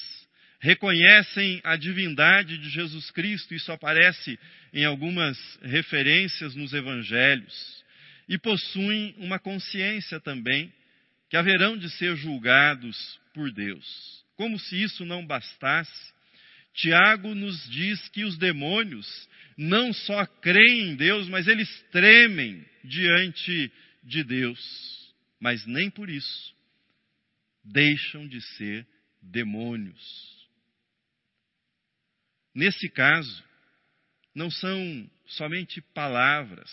Reconhecem 0.60 1.60
a 1.64 1.76
divindade 1.76 2.58
de 2.58 2.68
Jesus 2.68 3.10
Cristo, 3.10 3.54
isso 3.54 3.72
aparece 3.72 4.38
em 4.72 4.84
algumas 4.84 5.38
referências 5.62 6.54
nos 6.54 6.72
evangelhos, 6.72 7.84
e 8.28 8.38
possuem 8.38 9.14
uma 9.18 9.38
consciência 9.38 10.20
também 10.20 10.72
que 11.30 11.36
haverão 11.36 11.78
de 11.78 11.88
ser 11.90 12.14
julgados 12.16 13.18
por 13.32 13.50
Deus. 13.52 14.24
Como 14.36 14.58
se 14.58 14.82
isso 14.82 15.04
não 15.04 15.26
bastasse, 15.26 16.12
Tiago 16.74 17.34
nos 17.34 17.68
diz 17.70 18.08
que 18.08 18.24
os 18.24 18.36
demônios 18.36 19.28
não 19.56 19.92
só 19.92 20.24
creem 20.26 20.90
em 20.90 20.96
Deus, 20.96 21.28
mas 21.28 21.46
eles 21.46 21.68
tremem 21.90 22.64
diante 22.84 23.72
de 24.02 24.24
Deus, 24.24 24.99
mas 25.40 25.66
nem 25.66 25.90
por 25.90 26.10
isso 26.10 26.54
deixam 27.64 28.28
de 28.28 28.40
ser 28.56 28.86
demônios. 29.22 30.48
Nesse 32.54 32.88
caso, 32.88 33.44
não 34.34 34.50
são 34.50 35.10
somente 35.26 35.80
palavras. 35.80 36.70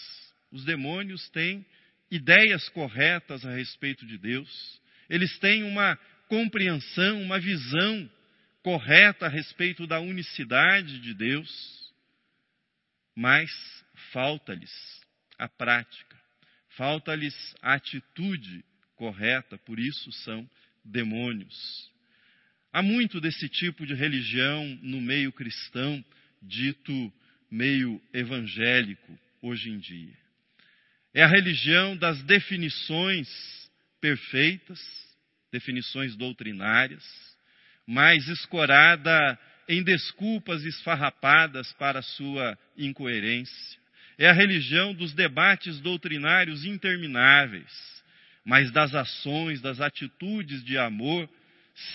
Os 0.51 0.63
demônios 0.63 1.29
têm 1.29 1.65
ideias 2.09 2.67
corretas 2.69 3.45
a 3.45 3.51
respeito 3.51 4.05
de 4.05 4.17
Deus. 4.17 4.81
Eles 5.09 5.37
têm 5.39 5.63
uma 5.63 5.95
compreensão, 6.27 7.21
uma 7.21 7.39
visão 7.39 8.09
correta 8.63 9.25
a 9.27 9.29
respeito 9.29 9.85
da 9.85 9.99
unicidade 9.99 10.99
de 10.99 11.13
Deus. 11.13 11.93
Mas 13.15 13.51
falta-lhes 14.11 14.71
a 15.37 15.47
prática, 15.47 16.06
falta-lhes 16.77 17.35
a 17.61 17.73
atitude 17.73 18.63
correta, 18.95 19.57
por 19.57 19.79
isso 19.79 20.11
são 20.23 20.49
demônios. 20.85 21.91
Há 22.71 22.81
muito 22.81 23.19
desse 23.19 23.49
tipo 23.49 23.85
de 23.85 23.93
religião 23.93 24.63
no 24.81 25.01
meio 25.01 25.31
cristão, 25.33 26.03
dito 26.41 27.11
meio 27.49 28.01
evangélico, 28.13 29.19
hoje 29.41 29.69
em 29.69 29.79
dia. 29.79 30.17
É 31.13 31.23
a 31.23 31.27
religião 31.27 31.97
das 31.97 32.21
definições 32.23 33.27
perfeitas, 33.99 34.79
definições 35.51 36.15
doutrinárias, 36.15 37.03
mas 37.85 38.27
escorada 38.27 39.39
em 39.67 39.83
desculpas 39.83 40.63
esfarrapadas 40.63 41.73
para 41.73 42.01
sua 42.01 42.57
incoerência. 42.77 43.86
É 44.17 44.27
a 44.27 44.33
religião 44.33 44.93
dos 44.93 45.13
debates 45.13 45.79
doutrinários 45.79 46.65
intermináveis, 46.65 47.71
mas 48.43 48.71
das 48.71 48.95
ações, 48.95 49.61
das 49.61 49.79
atitudes 49.79 50.63
de 50.63 50.77
amor 50.77 51.29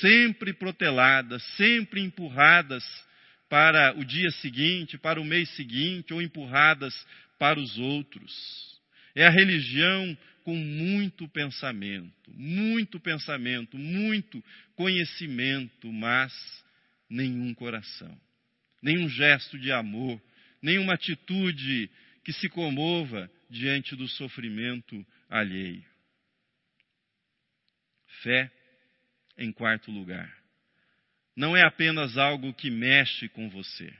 sempre 0.00 0.52
proteladas, 0.52 1.42
sempre 1.56 2.00
empurradas 2.00 2.84
para 3.48 3.98
o 3.98 4.04
dia 4.04 4.30
seguinte, 4.30 4.96
para 4.96 5.20
o 5.20 5.24
mês 5.24 5.48
seguinte, 5.50 6.14
ou 6.14 6.22
empurradas 6.22 6.94
para 7.38 7.58
os 7.58 7.76
outros. 7.78 8.32
É 9.14 9.26
a 9.26 9.30
religião 9.30 10.16
com 10.44 10.54
muito 10.56 11.28
pensamento, 11.28 12.30
muito 12.30 13.00
pensamento, 13.00 13.76
muito 13.76 14.42
conhecimento, 14.74 15.92
mas 15.92 16.32
nenhum 17.10 17.52
coração, 17.52 18.16
nenhum 18.80 19.08
gesto 19.08 19.58
de 19.58 19.70
amor, 19.70 20.20
nenhuma 20.62 20.94
atitude 20.94 21.90
que 22.24 22.32
se 22.32 22.48
comova 22.48 23.30
diante 23.50 23.96
do 23.96 24.08
sofrimento 24.08 25.04
alheio. 25.28 25.84
Fé, 28.22 28.50
em 29.36 29.50
quarto 29.50 29.90
lugar, 29.90 30.32
não 31.34 31.56
é 31.56 31.62
apenas 31.62 32.16
algo 32.16 32.52
que 32.54 32.70
mexe 32.70 33.28
com 33.28 33.48
você, 33.48 33.92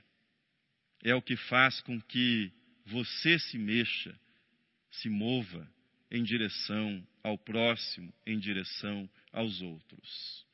é 1.03 1.13
o 1.13 1.21
que 1.21 1.35
faz 1.35 1.81
com 1.81 1.99
que 2.01 2.51
você 2.85 3.37
se 3.39 3.57
mexa, 3.57 4.17
se 4.91 5.09
mova 5.09 5.67
em 6.11 6.23
direção 6.23 7.05
ao 7.23 7.37
próximo, 7.37 8.13
em 8.25 8.37
direção 8.37 9.09
aos 9.31 9.61
outros. 9.61 10.45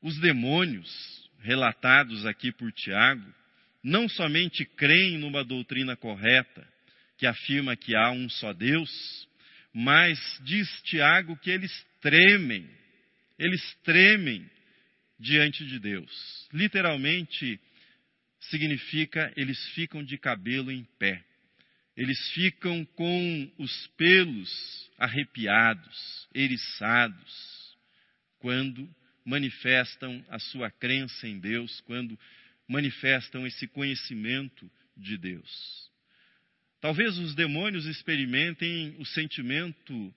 Os 0.00 0.18
demônios, 0.20 1.30
relatados 1.40 2.24
aqui 2.24 2.50
por 2.50 2.72
Tiago, 2.72 3.34
não 3.86 4.08
somente 4.08 4.64
creem 4.64 5.16
numa 5.16 5.44
doutrina 5.44 5.94
correta, 5.94 6.66
que 7.16 7.24
afirma 7.24 7.76
que 7.76 7.94
há 7.94 8.10
um 8.10 8.28
só 8.28 8.52
Deus, 8.52 8.90
mas 9.72 10.18
diz 10.42 10.68
Tiago 10.82 11.36
que 11.36 11.50
eles 11.50 11.70
tremem, 12.00 12.68
eles 13.38 13.62
tremem 13.84 14.44
diante 15.20 15.64
de 15.64 15.78
Deus. 15.78 16.48
Literalmente 16.52 17.60
significa 18.40 19.32
eles 19.36 19.56
ficam 19.68 20.02
de 20.02 20.18
cabelo 20.18 20.72
em 20.72 20.82
pé. 20.98 21.22
Eles 21.96 22.18
ficam 22.32 22.84
com 22.96 23.52
os 23.56 23.86
pelos 23.96 24.90
arrepiados, 24.98 26.28
eriçados, 26.34 27.76
quando 28.40 28.92
manifestam 29.24 30.24
a 30.28 30.40
sua 30.40 30.72
crença 30.72 31.28
em 31.28 31.38
Deus, 31.38 31.80
quando 31.82 32.18
manifestam 32.68 33.46
esse 33.46 33.66
conhecimento 33.66 34.70
de 34.96 35.16
Deus. 35.16 35.90
Talvez 36.80 37.18
os 37.18 37.34
demônios 37.34 37.86
experimentem 37.86 38.94
o 38.98 39.04
sentimento 39.04 40.14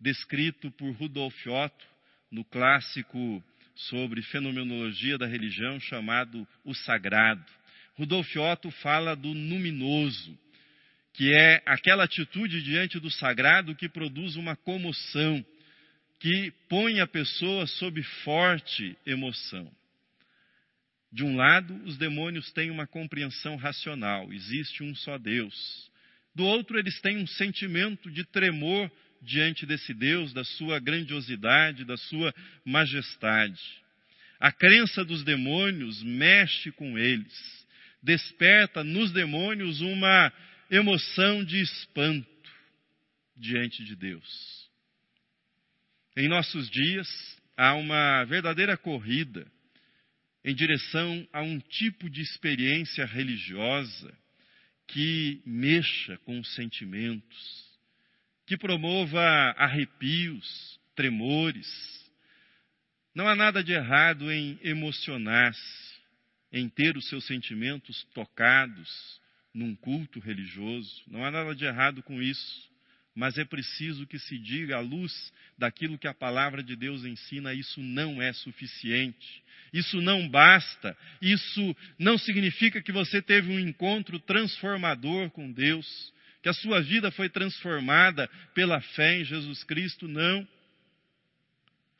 descrito 0.00 0.70
por 0.72 0.90
Rudolf 0.92 1.46
Otto 1.46 1.86
no 2.30 2.44
clássico 2.44 3.42
sobre 3.74 4.22
fenomenologia 4.22 5.16
da 5.16 5.26
religião 5.26 5.78
chamado 5.80 6.46
O 6.64 6.74
Sagrado. 6.74 7.44
Rudolf 7.94 8.34
Otto 8.36 8.70
fala 8.70 9.14
do 9.14 9.28
luminoso, 9.28 10.38
que 11.12 11.32
é 11.34 11.62
aquela 11.66 12.04
atitude 12.04 12.62
diante 12.62 13.00
do 13.00 13.10
sagrado 13.10 13.74
que 13.74 13.88
produz 13.88 14.36
uma 14.36 14.54
comoção, 14.54 15.44
que 16.20 16.52
põe 16.68 17.00
a 17.00 17.06
pessoa 17.08 17.66
sob 17.66 18.00
forte 18.24 18.96
emoção. 19.04 19.68
De 21.10 21.24
um 21.24 21.36
lado, 21.36 21.74
os 21.84 21.96
demônios 21.96 22.52
têm 22.52 22.70
uma 22.70 22.86
compreensão 22.86 23.56
racional, 23.56 24.32
existe 24.32 24.82
um 24.82 24.94
só 24.94 25.16
Deus. 25.16 25.90
Do 26.34 26.44
outro, 26.44 26.78
eles 26.78 27.00
têm 27.00 27.16
um 27.16 27.26
sentimento 27.26 28.10
de 28.10 28.24
tremor 28.24 28.90
diante 29.22 29.66
desse 29.66 29.94
Deus, 29.94 30.32
da 30.32 30.44
sua 30.44 30.78
grandiosidade, 30.78 31.84
da 31.84 31.96
sua 31.96 32.32
majestade. 32.64 33.60
A 34.38 34.52
crença 34.52 35.04
dos 35.04 35.24
demônios 35.24 36.02
mexe 36.02 36.70
com 36.72 36.96
eles, 36.96 37.66
desperta 38.02 38.84
nos 38.84 39.10
demônios 39.10 39.80
uma 39.80 40.32
emoção 40.70 41.42
de 41.42 41.60
espanto 41.60 42.28
diante 43.36 43.82
de 43.82 43.96
Deus. 43.96 44.68
Em 46.16 46.28
nossos 46.28 46.70
dias, 46.70 47.08
há 47.56 47.74
uma 47.74 48.24
verdadeira 48.24 48.76
corrida 48.76 49.46
em 50.48 50.54
direção 50.54 51.28
a 51.30 51.42
um 51.42 51.58
tipo 51.60 52.08
de 52.08 52.22
experiência 52.22 53.04
religiosa 53.04 54.10
que 54.86 55.42
mexa 55.44 56.16
com 56.24 56.40
os 56.40 56.54
sentimentos, 56.54 57.78
que 58.46 58.56
promova 58.56 59.20
arrepios, 59.58 60.80
tremores. 60.96 61.68
Não 63.14 63.28
há 63.28 63.36
nada 63.36 63.62
de 63.62 63.72
errado 63.72 64.32
em 64.32 64.58
emocionar-se, 64.62 66.00
em 66.50 66.66
ter 66.66 66.96
os 66.96 67.06
seus 67.10 67.26
sentimentos 67.26 68.02
tocados, 68.14 69.20
num 69.52 69.76
culto 69.76 70.18
religioso. 70.18 71.02
Não 71.08 71.26
há 71.26 71.30
nada 71.30 71.54
de 71.54 71.66
errado 71.66 72.02
com 72.02 72.22
isso. 72.22 72.70
Mas 73.14 73.36
é 73.36 73.44
preciso 73.44 74.06
que 74.06 74.18
se 74.18 74.38
diga 74.38 74.76
à 74.76 74.80
luz 74.80 75.32
daquilo 75.56 75.98
que 75.98 76.06
a 76.06 76.14
palavra 76.14 76.62
de 76.62 76.76
Deus 76.76 77.04
ensina, 77.04 77.52
isso 77.52 77.80
não 77.80 78.22
é 78.22 78.32
suficiente. 78.32 79.42
Isso 79.72 80.00
não 80.00 80.28
basta. 80.28 80.96
Isso 81.20 81.76
não 81.98 82.16
significa 82.16 82.80
que 82.80 82.92
você 82.92 83.20
teve 83.20 83.50
um 83.50 83.58
encontro 83.58 84.18
transformador 84.20 85.30
com 85.30 85.50
Deus, 85.50 86.12
que 86.42 86.48
a 86.48 86.54
sua 86.54 86.80
vida 86.80 87.10
foi 87.10 87.28
transformada 87.28 88.28
pela 88.54 88.80
fé 88.80 89.20
em 89.20 89.24
Jesus 89.24 89.64
Cristo, 89.64 90.06
não. 90.06 90.46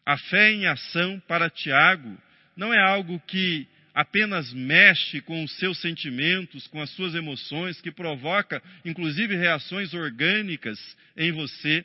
A 0.07 0.17
fé 0.17 0.53
em 0.53 0.67
ação 0.67 1.21
para 1.27 1.51
Tiago 1.51 2.17
não 2.57 2.73
é 2.73 2.81
algo 2.81 3.21
que 3.27 3.69
apenas 3.99 4.53
mexe 4.53 5.21
com 5.21 5.43
os 5.43 5.51
seus 5.57 5.81
sentimentos, 5.81 6.69
com 6.69 6.81
as 6.81 6.89
suas 6.91 7.17
emoções, 7.17 7.81
que 7.81 7.91
provoca 7.91 8.63
inclusive 8.85 9.35
reações 9.35 9.93
orgânicas 9.93 10.79
em 11.17 11.33
você. 11.33 11.85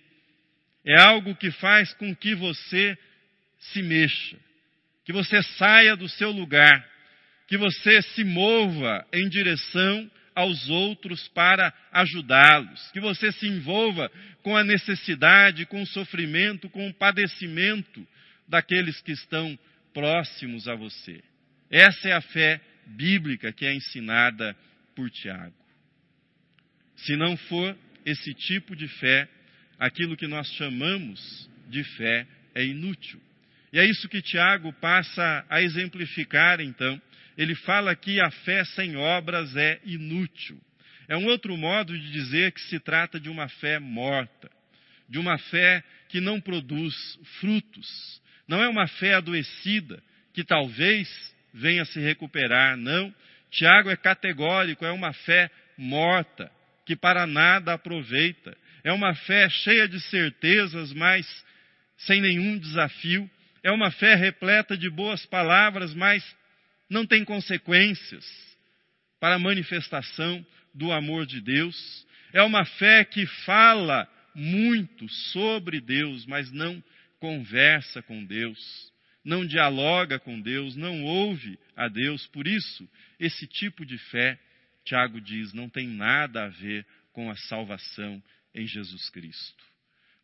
É 0.86 1.02
algo 1.02 1.34
que 1.36 1.50
faz 1.50 1.92
com 1.96 2.16
que 2.16 2.36
você 2.36 2.96
se 3.58 3.82
mexa, 3.82 4.38
que 5.04 5.12
você 5.12 5.42
saia 5.58 5.96
do 5.96 6.08
seu 6.08 6.30
lugar, 6.30 6.88
que 7.48 7.58
você 7.58 8.00
se 8.04 8.24
mova 8.24 9.04
em 9.12 9.28
direção 9.28 10.12
aos 10.36 10.70
outros 10.70 11.28
para 11.30 11.74
ajudá-los, 11.92 12.92
que 12.92 13.00
você 13.00 13.32
se 13.32 13.48
envolva 13.48 14.12
com 14.44 14.56
a 14.56 14.64
necessidade, 14.64 15.66
com 15.66 15.82
o 15.82 15.88
sofrimento, 15.88 16.70
com 16.70 16.88
o 16.88 16.94
padecimento 16.94 18.08
daqueles 18.48 19.02
que 19.02 19.14
estão 19.14 19.58
próximos 19.96 20.68
a 20.68 20.76
você. 20.76 21.24
Essa 21.74 22.10
é 22.10 22.12
a 22.12 22.22
fé 22.22 22.62
bíblica 22.86 23.52
que 23.52 23.66
é 23.66 23.74
ensinada 23.74 24.56
por 24.96 25.10
Tiago. 25.10 25.56
Se 26.98 27.16
não 27.16 27.36
for 27.36 27.76
esse 28.06 28.32
tipo 28.36 28.76
de 28.76 28.88
fé, 28.88 29.28
aquilo 29.80 30.16
que 30.16 30.28
nós 30.28 30.48
chamamos 30.54 31.50
de 31.68 31.84
fé 31.84 32.28
é 32.54 32.64
inútil. 32.64 33.20
E 33.72 33.80
é 33.80 33.86
isso 33.86 34.08
que 34.08 34.22
Tiago 34.22 34.72
passa 34.74 35.44
a 35.50 35.64
exemplificar, 35.64 36.62
então. 36.62 37.02
Ele 37.36 37.56
fala 37.56 37.96
que 37.96 38.22
a 38.22 38.30
fé 38.30 38.64
sem 38.66 38.96
obras 38.96 39.56
é 39.58 39.82
inútil. 39.84 40.62
É 41.08 41.18
um 41.18 41.26
outro 41.26 41.58
modo 41.58 41.98
de 41.98 42.12
dizer 42.12 42.52
que 42.52 42.62
se 42.62 42.80
trata 42.80 43.20
de 43.20 43.30
uma 43.30 43.50
fé 43.50 43.80
morta, 43.80 44.52
de 45.10 45.18
uma 45.18 45.40
fé 45.40 45.84
que 46.08 46.22
não 46.22 46.40
produz 46.40 46.94
frutos. 47.40 48.22
Não 48.48 48.62
é 48.62 48.70
uma 48.70 48.88
fé 48.88 49.16
adoecida, 49.16 50.04
que 50.36 50.44
talvez 50.44 51.33
venha 51.54 51.86
se 51.86 52.00
recuperar. 52.00 52.76
Não. 52.76 53.14
Tiago 53.52 53.90
é 53.90 53.96
categórico, 53.96 54.84
é 54.86 54.92
uma 54.92 55.14
fé 55.14 55.50
morta, 55.78 56.52
que 56.86 56.96
para 56.96 57.28
nada 57.28 57.74
aproveita. 57.74 58.58
É 58.84 58.92
uma 58.92 59.14
fé 59.14 59.48
cheia 59.50 59.88
de 59.88 60.00
certezas, 60.02 60.92
mas 60.94 61.26
sem 61.98 62.22
nenhum 62.22 62.58
desafio. 62.58 63.30
É 63.62 63.72
uma 63.72 63.92
fé 63.92 64.16
repleta 64.16 64.76
de 64.76 64.90
boas 64.90 65.26
palavras, 65.26 65.94
mas 65.94 66.24
não 66.90 67.06
tem 67.06 67.24
consequências 67.24 68.26
para 69.20 69.36
a 69.36 69.40
manifestação 69.40 70.46
do 70.74 70.92
amor 70.92 71.26
de 71.26 71.40
Deus. 71.40 72.06
É 72.34 72.42
uma 72.42 72.66
fé 72.66 73.06
que 73.06 73.26
fala 73.46 74.08
muito 74.36 75.08
sobre 75.08 75.80
Deus, 75.80 76.26
mas 76.26 76.52
não 76.52 76.84
conversa 77.20 78.02
com 78.02 78.26
Deus 78.26 78.93
não 79.24 79.46
dialoga 79.46 80.20
com 80.20 80.40
Deus, 80.40 80.76
não 80.76 81.04
ouve 81.04 81.58
a 81.76 81.88
Deus. 81.88 82.28
Por 82.28 82.48
isso, 82.48 82.90
esse 83.20 83.48
tipo 83.48 83.86
de 83.86 83.98
fé, 83.98 84.38
Tiago 84.84 85.22
diz, 85.22 85.54
não 85.54 85.70
tem 85.70 85.88
nada 85.88 86.46
a 86.46 86.50
ver 86.50 86.86
com 87.14 87.32
a 87.32 87.36
salvação 87.36 88.22
em 88.54 88.68
Jesus 88.68 89.10
Cristo. 89.10 89.64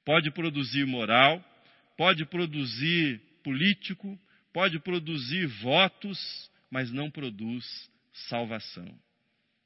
Pode 0.04 0.32
produzir 0.32 0.86
moral, 0.86 1.44
pode 1.98 2.26
produzir 2.26 3.22
político, 3.44 4.20
pode 4.52 4.80
produzir 4.80 5.46
votos, 5.48 6.20
mas 6.70 6.92
não 6.92 7.10
produz 7.10 7.66
salvação. 8.28 9.00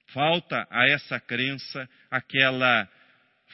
Falta 0.07 0.67
a 0.69 0.87
essa 0.89 1.19
crença 1.19 1.89
aquela 2.11 2.87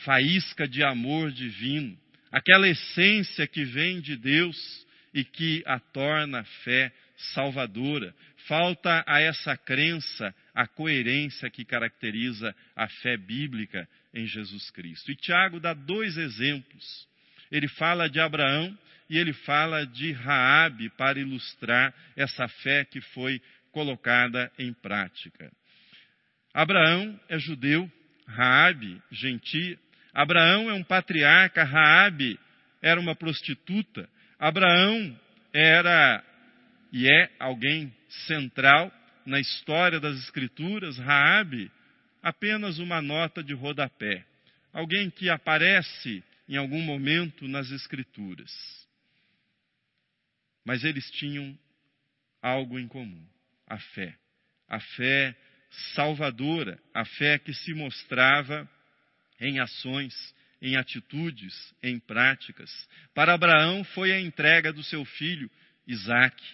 faísca 0.04 0.68
de 0.68 0.84
amor 0.84 1.32
divino, 1.32 1.98
aquela 2.32 2.68
essência 2.68 3.48
que 3.48 3.64
vem 3.64 4.02
de 4.02 4.18
Deus 4.18 4.58
e 5.14 5.24
que 5.24 5.64
a 5.66 5.80
torna 5.80 6.44
fé 6.64 6.92
salvadora. 7.34 8.14
Falta 8.48 9.04
a 9.06 9.20
essa 9.20 9.56
crença 9.58 10.34
a 10.54 10.68
coerência 10.68 11.50
que 11.50 11.66
caracteriza 11.66 12.56
a 12.76 12.88
fé 12.88 13.18
bíblica 13.18 13.88
em 14.14 14.26
Jesus 14.26 14.70
Cristo. 14.72 15.12
E 15.12 15.16
Tiago 15.16 15.60
dá 15.60 15.74
dois 15.74 16.18
exemplos. 16.18 17.08
Ele 17.52 17.68
fala 17.68 18.10
de 18.10 18.20
Abraão 18.20 18.78
e 19.10 19.18
ele 19.18 19.34
fala 19.34 19.86
de 19.86 20.12
Raabe 20.12 20.90
para 20.92 21.20
ilustrar 21.20 21.94
essa 22.16 22.48
fé 22.48 22.86
que 22.86 23.02
foi 23.02 23.42
colocada 23.72 24.52
em 24.58 24.72
prática. 24.74 25.52
Abraão 26.54 27.20
é 27.28 27.40
judeu, 27.40 27.92
Raabe 28.28 29.02
gentia. 29.12 29.78
Abraão 30.14 30.70
é 30.70 30.74
um 30.74 30.84
patriarca, 30.84 31.64
Raabe 31.64 32.40
era 32.82 33.00
uma 33.00 33.16
prostituta. 33.16 34.10
Abraão 34.40 35.20
era 35.54 36.24
e 36.94 37.08
é 37.08 37.30
alguém 37.38 37.94
central 38.28 38.92
na 39.26 39.40
história 39.40 40.00
das 40.00 40.18
escrituras, 40.18 40.98
Raabe, 40.98 41.70
apenas 42.24 42.80
uma 42.80 43.02
nota 43.02 43.44
de 43.44 43.54
rodapé, 43.54 44.26
alguém 44.72 45.10
que 45.10 45.30
aparece 45.30 46.24
em 46.48 46.56
algum 46.56 46.82
momento 46.82 47.48
nas 47.48 47.70
escrituras. 47.70 48.50
Mas 50.66 50.84
eles 50.84 51.12
tinham 51.12 51.58
algo 52.42 52.80
em 52.80 52.88
comum, 52.88 53.26
a 53.68 53.78
fé. 53.78 54.18
A 54.68 54.80
fé 54.80 55.36
salvadora, 55.94 56.80
a 56.94 57.06
fé 57.06 57.38
que 57.38 57.54
se 57.54 57.74
mostrava 57.74 58.68
em 59.40 59.60
ações, 59.60 60.14
em 60.62 60.76
atitudes, 60.76 61.54
em 61.82 62.00
práticas. 62.00 62.70
Para 63.14 63.34
Abraão 63.34 63.84
foi 63.84 64.12
a 64.12 64.20
entrega 64.20 64.74
do 64.74 64.84
seu 64.84 65.06
filho 65.06 65.50
Isaque, 65.88 66.46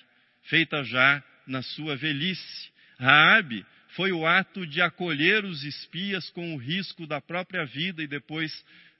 feita 0.43 0.83
já 0.83 1.23
na 1.45 1.61
sua 1.61 1.95
velhice. 1.95 2.71
Raabe 2.97 3.65
foi 3.89 4.11
o 4.11 4.25
ato 4.25 4.65
de 4.65 4.81
acolher 4.81 5.43
os 5.43 5.63
espias 5.63 6.29
com 6.29 6.53
o 6.53 6.57
risco 6.57 7.05
da 7.07 7.19
própria 7.19 7.65
vida 7.65 8.03
e 8.03 8.07
depois 8.07 8.51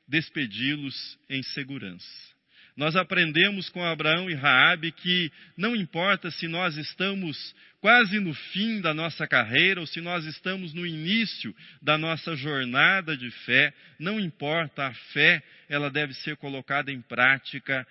despedi-los 0.07 1.17
em 1.29 1.41
segurança. 1.43 2.34
Nós 2.75 2.95
aprendemos 2.97 3.69
com 3.69 3.83
Abraão 3.83 4.29
e 4.29 4.33
Raabe 4.33 4.91
que 4.91 5.31
não 5.55 5.75
importa 5.75 6.29
se 6.29 6.47
nós 6.47 6.75
estamos 6.75 7.55
quase 7.79 8.19
no 8.19 8.33
fim 8.33 8.81
da 8.81 8.93
nossa 8.93 9.25
carreira 9.27 9.79
ou 9.79 9.88
se 9.88 10.01
nós 10.01 10.25
estamos 10.25 10.73
no 10.73 10.85
início 10.85 11.55
da 11.81 11.97
nossa 11.97 12.35
jornada 12.35 13.15
de 13.15 13.31
fé, 13.45 13.73
não 13.97 14.19
importa, 14.19 14.88
a 14.88 14.93
fé, 15.13 15.41
ela 15.69 15.89
deve 15.89 16.13
ser 16.15 16.35
colocada 16.35 16.91
em 16.91 17.01
prática 17.01 17.88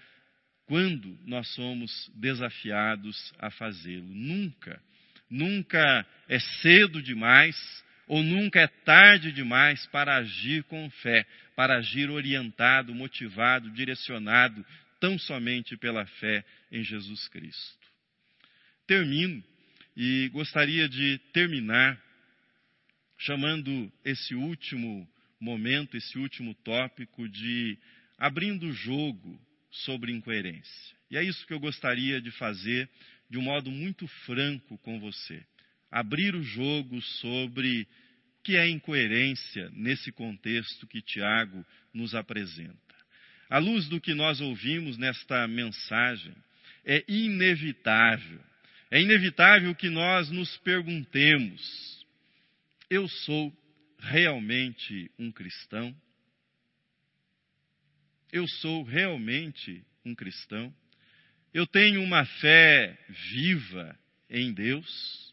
quando 0.66 1.18
nós 1.24 1.48
somos 1.54 2.10
desafiados 2.14 3.32
a 3.38 3.50
fazê-lo. 3.50 4.14
Nunca, 4.14 4.80
nunca 5.30 6.06
é 6.28 6.38
cedo 6.38 7.00
demais 7.00 7.56
ou 8.06 8.22
nunca 8.22 8.60
é 8.60 8.66
tarde 8.66 9.32
demais 9.32 9.86
para 9.86 10.16
agir 10.16 10.62
com 10.64 10.90
fé, 10.90 11.24
para 11.54 11.76
agir 11.76 12.10
orientado, 12.10 12.94
motivado, 12.94 13.70
direcionado 13.70 14.64
tão 15.00 15.18
somente 15.18 15.76
pela 15.76 16.06
fé 16.06 16.44
em 16.70 16.82
Jesus 16.82 17.28
Cristo. 17.28 17.86
Termino 18.86 19.42
e 19.96 20.28
gostaria 20.32 20.88
de 20.88 21.18
terminar 21.32 22.02
chamando 23.16 23.92
esse 24.04 24.34
último 24.34 25.08
momento, 25.40 25.96
esse 25.96 26.18
último 26.18 26.54
tópico 26.54 27.28
de 27.28 27.78
abrindo 28.18 28.66
o 28.66 28.72
jogo 28.72 29.40
sobre 29.70 30.12
incoerência. 30.12 30.96
E 31.10 31.16
é 31.16 31.22
isso 31.22 31.46
que 31.46 31.52
eu 31.52 31.60
gostaria 31.60 32.20
de 32.20 32.30
fazer 32.32 32.88
de 33.30 33.38
um 33.38 33.42
modo 33.42 33.70
muito 33.70 34.06
franco 34.26 34.78
com 34.78 34.98
você. 34.98 35.44
Abrir 35.90 36.34
o 36.34 36.42
jogo 36.42 37.00
sobre 37.00 37.86
que 38.44 38.56
é 38.56 38.68
incoerência 38.68 39.70
nesse 39.72 40.12
contexto 40.12 40.86
que 40.86 41.02
Tiago 41.02 41.66
nos 41.92 42.14
apresenta. 42.14 42.76
À 43.50 43.58
luz 43.58 43.88
do 43.88 44.00
que 44.00 44.14
nós 44.14 44.40
ouvimos 44.40 44.96
nesta 44.96 45.48
mensagem, 45.48 46.34
é 46.84 47.02
inevitável, 47.08 48.40
é 48.90 49.00
inevitável 49.00 49.74
que 49.74 49.88
nós 49.88 50.30
nos 50.30 50.56
perguntemos: 50.58 52.06
eu 52.88 53.08
sou 53.08 53.52
realmente 53.98 55.10
um 55.18 55.32
cristão? 55.32 55.96
eu 58.34 58.48
sou 58.48 58.82
realmente 58.82 59.86
um 60.04 60.12
cristão? 60.12 60.74
Eu 61.52 61.68
tenho 61.68 62.02
uma 62.02 62.26
fé 62.26 62.98
viva 63.30 63.96
em 64.28 64.52
Deus? 64.52 65.23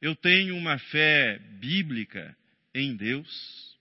Eu 0.00 0.16
tenho 0.16 0.56
uma 0.56 0.78
fé 0.78 1.38
bíblica 1.60 2.34
em 2.74 2.96
Deus? 2.96 3.76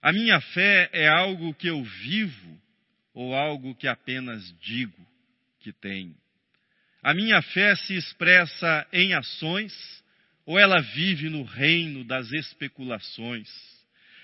A 0.00 0.12
minha 0.12 0.40
fé 0.40 0.88
é 0.92 1.08
algo 1.08 1.52
que 1.54 1.68
eu 1.68 1.82
vivo 1.82 2.60
ou 3.12 3.34
algo 3.34 3.74
que 3.74 3.86
apenas 3.86 4.42
digo 4.60 5.06
que 5.60 5.72
tenho? 5.72 6.16
A 7.02 7.12
minha 7.12 7.42
fé 7.42 7.76
se 7.76 7.94
expressa 7.94 8.86
em 8.92 9.12
ações 9.12 9.74
ou 10.46 10.58
ela 10.58 10.80
vive 10.80 11.28
no 11.28 11.42
reino 11.42 12.02
das 12.02 12.32
especulações? 12.32 13.48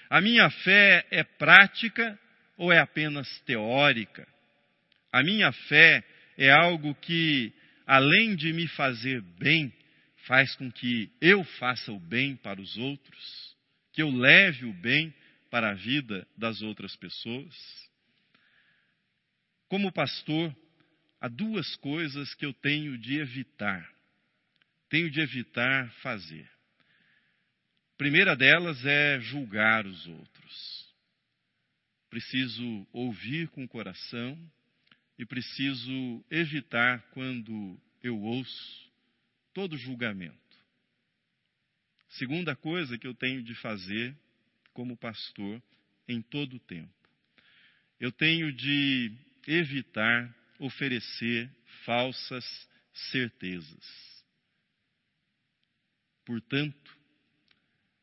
A 0.08 0.20
minha 0.22 0.48
fé 0.48 1.06
é 1.10 1.22
prática 1.22 2.18
ou 2.56 2.72
é 2.72 2.78
apenas 2.78 3.28
teórica? 3.40 4.26
A 5.12 5.22
minha 5.22 5.52
fé 5.52 6.02
é 6.38 6.50
algo 6.50 6.94
que, 6.94 7.52
além 7.86 8.34
de 8.34 8.52
me 8.54 8.66
fazer 8.68 9.20
bem, 9.38 9.72
faz 10.26 10.54
com 10.56 10.70
que 10.70 11.10
eu 11.20 11.42
faça 11.44 11.92
o 11.92 12.00
bem 12.00 12.36
para 12.36 12.60
os 12.60 12.76
outros, 12.76 13.56
que 13.92 14.02
eu 14.02 14.10
leve 14.10 14.66
o 14.66 14.72
bem 14.72 15.14
para 15.50 15.70
a 15.70 15.74
vida 15.74 16.26
das 16.36 16.62
outras 16.62 16.94
pessoas. 16.96 17.54
Como 19.68 19.92
pastor, 19.92 20.54
há 21.20 21.28
duas 21.28 21.76
coisas 21.76 22.34
que 22.34 22.44
eu 22.44 22.52
tenho 22.52 22.98
de 22.98 23.18
evitar. 23.18 23.88
Tenho 24.88 25.10
de 25.10 25.20
evitar 25.20 25.90
fazer. 26.02 26.48
A 27.94 27.96
primeira 27.96 28.36
delas 28.36 28.84
é 28.84 29.18
julgar 29.20 29.86
os 29.86 30.06
outros 30.06 30.86
preciso 32.16 32.86
ouvir 32.94 33.48
com 33.48 33.64
o 33.64 33.68
coração 33.68 34.38
e 35.18 35.26
preciso 35.26 36.24
evitar, 36.30 37.02
quando 37.10 37.78
eu 38.02 38.18
ouço, 38.18 38.85
todo 39.56 39.78
julgamento. 39.78 40.36
Segunda 42.10 42.54
coisa 42.54 42.98
que 42.98 43.06
eu 43.06 43.14
tenho 43.14 43.42
de 43.42 43.54
fazer 43.54 44.14
como 44.74 44.98
pastor 44.98 45.62
em 46.06 46.20
todo 46.20 46.56
o 46.56 46.60
tempo. 46.60 46.92
Eu 47.98 48.12
tenho 48.12 48.52
de 48.52 49.10
evitar 49.46 50.30
oferecer 50.58 51.50
falsas 51.86 52.44
certezas. 53.10 54.24
Portanto, 56.26 56.94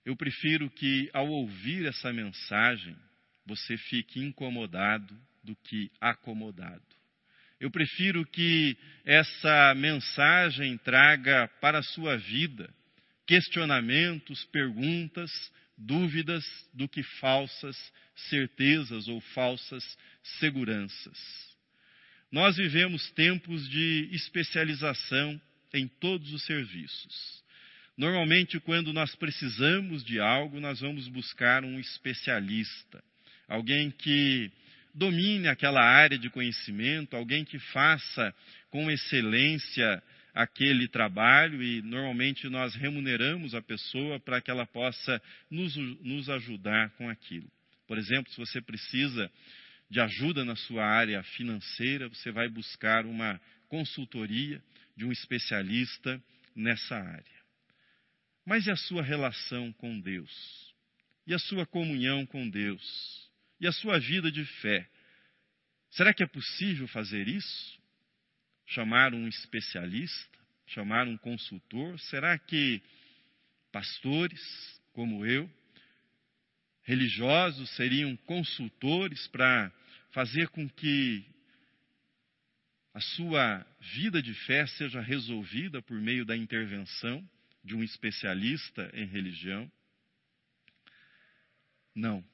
eu 0.03 0.15
prefiro 0.15 0.71
que, 0.71 1.07
ao 1.13 1.27
ouvir 1.27 1.85
essa 1.85 2.11
mensagem, 2.11 2.97
você 3.45 3.77
fique 3.77 4.19
incomodado 4.19 5.15
do 5.43 5.55
que 5.57 5.91
acomodado. 6.01 7.02
Eu 7.63 7.71
prefiro 7.71 8.25
que 8.25 8.75
essa 9.05 9.73
mensagem 9.75 10.77
traga 10.79 11.47
para 11.61 11.79
a 11.79 11.81
sua 11.81 12.17
vida 12.17 12.69
questionamentos, 13.25 14.43
perguntas, 14.51 15.31
dúvidas, 15.77 16.43
do 16.73 16.89
que 16.89 17.01
falsas 17.21 17.77
certezas 18.27 19.07
ou 19.07 19.21
falsas 19.33 19.81
seguranças. 20.41 21.17
Nós 22.29 22.57
vivemos 22.57 23.09
tempos 23.11 23.69
de 23.69 24.09
especialização 24.11 25.39
em 25.73 25.87
todos 25.87 26.33
os 26.33 26.43
serviços. 26.45 27.45
Normalmente, 27.95 28.59
quando 28.59 28.91
nós 28.91 29.15
precisamos 29.15 30.03
de 30.03 30.19
algo, 30.19 30.59
nós 30.59 30.81
vamos 30.81 31.07
buscar 31.07 31.63
um 31.63 31.79
especialista 31.79 33.01
alguém 33.47 33.91
que 33.91 34.51
domine 34.93 35.47
aquela 35.47 35.81
área 35.81 36.17
de 36.17 36.29
conhecimento, 36.29 37.15
alguém 37.15 37.43
que 37.43 37.59
faça 37.59 38.33
com 38.69 38.91
excelência 38.91 40.01
aquele 40.33 40.87
trabalho 40.87 41.61
e 41.61 41.81
normalmente 41.83 42.49
nós 42.49 42.73
remuneramos 42.73 43.53
a 43.53 43.61
pessoa 43.61 44.19
para 44.19 44.41
que 44.41 44.49
ela 44.49 44.65
possa 44.65 45.21
nos, 45.49 45.75
nos 45.75 46.29
ajudar 46.29 46.89
com 46.91 47.07
aquilo. 47.07 47.49
Por 47.87 47.97
exemplo, 47.97 48.31
se 48.31 48.37
você 48.37 48.59
precisa 48.59 49.31
de 49.89 49.99
ajuda 49.99 50.43
na 50.43 50.55
sua 50.55 50.83
área 50.85 51.21
financeira, 51.21 52.09
você 52.09 52.31
vai 52.31 52.49
buscar 52.49 53.05
uma 53.05 53.39
consultoria 53.67 54.61
de 54.97 55.05
um 55.05 55.11
especialista 55.11 56.21
nessa 56.55 56.95
área. 56.95 57.43
Mas 58.45 58.65
e 58.65 58.71
a 58.71 58.75
sua 58.75 59.03
relação 59.03 59.71
com 59.73 59.99
Deus? 59.99 60.73
E 61.27 61.33
a 61.33 61.39
sua 61.39 61.65
comunhão 61.65 62.25
com 62.25 62.49
Deus? 62.49 63.22
E 63.63 63.67
a 63.67 63.71
sua 63.71 63.97
vida 63.97 64.29
de 64.29 64.43
fé? 64.43 64.85
Será 65.91 66.13
que 66.13 66.21
é 66.21 66.27
possível 66.27 66.85
fazer 66.89 67.29
isso? 67.29 67.81
Chamar 68.65 69.13
um 69.13 69.25
especialista? 69.25 70.37
Chamar 70.67 71.07
um 71.07 71.15
consultor? 71.15 71.97
Será 71.97 72.37
que 72.37 72.81
pastores 73.71 74.41
como 74.91 75.25
eu, 75.25 75.49
religiosos, 76.81 77.69
seriam 77.77 78.17
consultores 78.25 79.27
para 79.27 79.71
fazer 80.11 80.49
com 80.49 80.67
que 80.67 81.25
a 82.93 82.99
sua 82.99 83.65
vida 83.93 84.21
de 84.21 84.33
fé 84.33 84.67
seja 84.67 84.99
resolvida 84.99 85.81
por 85.81 85.97
meio 86.01 86.25
da 86.25 86.35
intervenção 86.35 87.25
de 87.63 87.77
um 87.77 87.81
especialista 87.81 88.91
em 88.93 89.05
religião? 89.05 89.71
Não. 91.95 92.32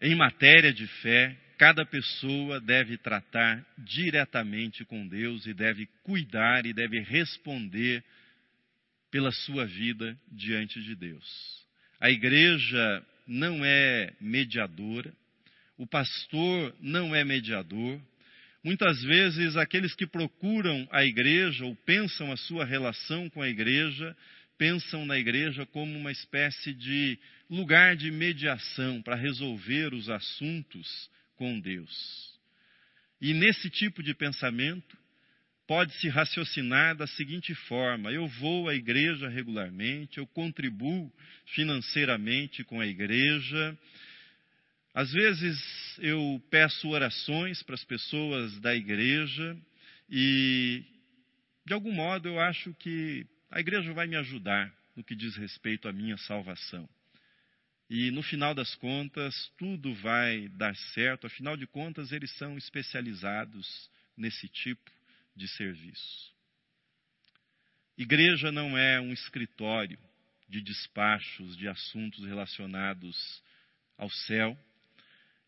Em 0.00 0.14
matéria 0.14 0.72
de 0.72 0.86
fé, 0.86 1.34
cada 1.56 1.86
pessoa 1.86 2.60
deve 2.60 2.98
tratar 2.98 3.64
diretamente 3.78 4.84
com 4.84 5.06
Deus 5.06 5.46
e 5.46 5.54
deve 5.54 5.86
cuidar 6.02 6.66
e 6.66 6.74
deve 6.74 7.00
responder 7.00 8.04
pela 9.10 9.32
sua 9.32 9.64
vida 9.64 10.16
diante 10.30 10.82
de 10.82 10.94
Deus. 10.94 11.66
A 11.98 12.10
igreja 12.10 13.02
não 13.26 13.64
é 13.64 14.12
mediadora, 14.20 15.12
o 15.78 15.86
pastor 15.86 16.74
não 16.80 17.14
é 17.14 17.24
mediador. 17.24 17.98
Muitas 18.62 19.02
vezes, 19.02 19.56
aqueles 19.56 19.94
que 19.94 20.06
procuram 20.06 20.86
a 20.90 21.04
igreja 21.04 21.64
ou 21.64 21.74
pensam 21.74 22.30
a 22.30 22.36
sua 22.36 22.64
relação 22.66 23.30
com 23.30 23.40
a 23.40 23.48
igreja, 23.48 24.14
pensam 24.58 25.04
na 25.04 25.18
igreja 25.18 25.66
como 25.66 25.98
uma 25.98 26.12
espécie 26.12 26.72
de 26.72 27.18
lugar 27.48 27.96
de 27.96 28.10
mediação 28.10 29.02
para 29.02 29.14
resolver 29.14 29.94
os 29.94 30.08
assuntos 30.08 31.10
com 31.36 31.60
Deus. 31.60 32.36
E 33.20 33.32
nesse 33.32 33.70
tipo 33.70 34.02
de 34.02 34.14
pensamento, 34.14 34.96
pode-se 35.66 36.08
raciocinar 36.08 36.96
da 36.96 37.06
seguinte 37.06 37.54
forma: 37.54 38.10
eu 38.10 38.26
vou 38.26 38.68
à 38.68 38.74
igreja 38.74 39.28
regularmente, 39.28 40.18
eu 40.18 40.26
contribuo 40.26 41.12
financeiramente 41.54 42.64
com 42.64 42.80
a 42.80 42.86
igreja, 42.86 43.78
às 44.94 45.12
vezes 45.12 45.58
eu 45.98 46.42
peço 46.50 46.88
orações 46.88 47.62
para 47.62 47.74
as 47.74 47.84
pessoas 47.84 48.58
da 48.60 48.74
igreja 48.74 49.56
e, 50.08 50.82
de 51.66 51.74
algum 51.74 51.92
modo, 51.92 52.28
eu 52.28 52.40
acho 52.40 52.72
que 52.74 53.26
a 53.50 53.60
igreja 53.60 53.92
vai 53.92 54.06
me 54.06 54.16
ajudar 54.16 54.72
no 54.94 55.04
que 55.04 55.14
diz 55.14 55.36
respeito 55.36 55.88
à 55.88 55.92
minha 55.92 56.16
salvação. 56.16 56.88
E 57.88 58.10
no 58.10 58.22
final 58.22 58.54
das 58.54 58.74
contas, 58.74 59.34
tudo 59.56 59.94
vai 59.94 60.48
dar 60.48 60.74
certo, 60.94 61.26
afinal 61.26 61.56
de 61.56 61.66
contas, 61.66 62.10
eles 62.10 62.32
são 62.36 62.58
especializados 62.58 63.90
nesse 64.16 64.48
tipo 64.48 64.90
de 65.36 65.46
serviço. 65.48 66.34
Igreja 67.96 68.50
não 68.50 68.76
é 68.76 69.00
um 69.00 69.12
escritório 69.12 69.98
de 70.48 70.60
despachos 70.60 71.56
de 71.56 71.68
assuntos 71.68 72.24
relacionados 72.24 73.42
ao 73.96 74.10
céu. 74.10 74.58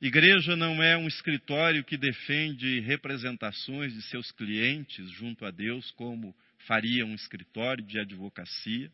Igreja 0.00 0.54
não 0.54 0.82
é 0.82 0.96
um 0.96 1.08
escritório 1.08 1.84
que 1.84 1.96
defende 1.96 2.80
representações 2.80 3.92
de 3.92 4.02
seus 4.02 4.30
clientes 4.30 5.11
junto 5.11 5.44
a 5.44 5.50
Deus, 5.50 5.90
como 5.92 6.34
faria 6.66 7.05
um 7.05 7.14
escritório 7.14 7.85
de 7.85 7.99
advocacia. 7.99 8.90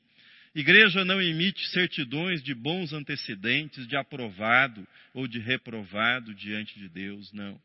Igreja 0.55 1.05
não 1.05 1.21
emite 1.21 1.67
certidões 1.71 2.43
de 2.43 2.55
bons 2.55 2.93
antecedentes, 2.93 3.87
de 3.87 3.97
aprovado 3.97 4.87
ou 5.13 5.27
de 5.27 5.39
reprovado 5.39 6.35
diante 6.35 6.79
de 6.79 6.89
Deus, 6.89 7.33
não. 7.33 7.61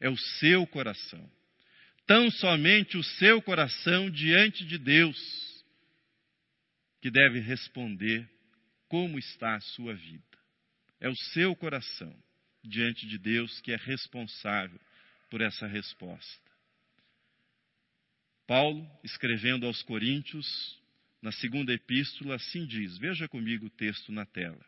É 0.00 0.08
o 0.08 0.16
seu 0.16 0.66
coração. 0.66 1.30
Tão 2.06 2.30
somente 2.30 2.96
o 2.96 3.02
seu 3.02 3.40
coração 3.42 4.10
diante 4.10 4.64
de 4.64 4.78
Deus 4.78 5.18
que 7.00 7.10
deve 7.10 7.40
responder 7.40 8.28
como 8.88 9.18
está 9.18 9.54
a 9.56 9.60
sua 9.60 9.94
vida. 9.94 10.22
É 11.00 11.08
o 11.08 11.16
seu 11.16 11.54
coração 11.54 12.14
diante 12.64 13.06
de 13.06 13.18
Deus 13.18 13.60
que 13.60 13.72
é 13.72 13.76
responsável 13.76 14.80
por 15.30 15.40
essa 15.40 15.66
resposta. 15.66 16.51
Paulo, 18.46 18.88
escrevendo 19.04 19.66
aos 19.66 19.82
Coríntios, 19.82 20.80
na 21.20 21.30
segunda 21.32 21.72
epístola, 21.72 22.34
assim 22.34 22.66
diz: 22.66 22.98
veja 22.98 23.28
comigo 23.28 23.66
o 23.66 23.70
texto 23.70 24.10
na 24.10 24.26
tela. 24.26 24.60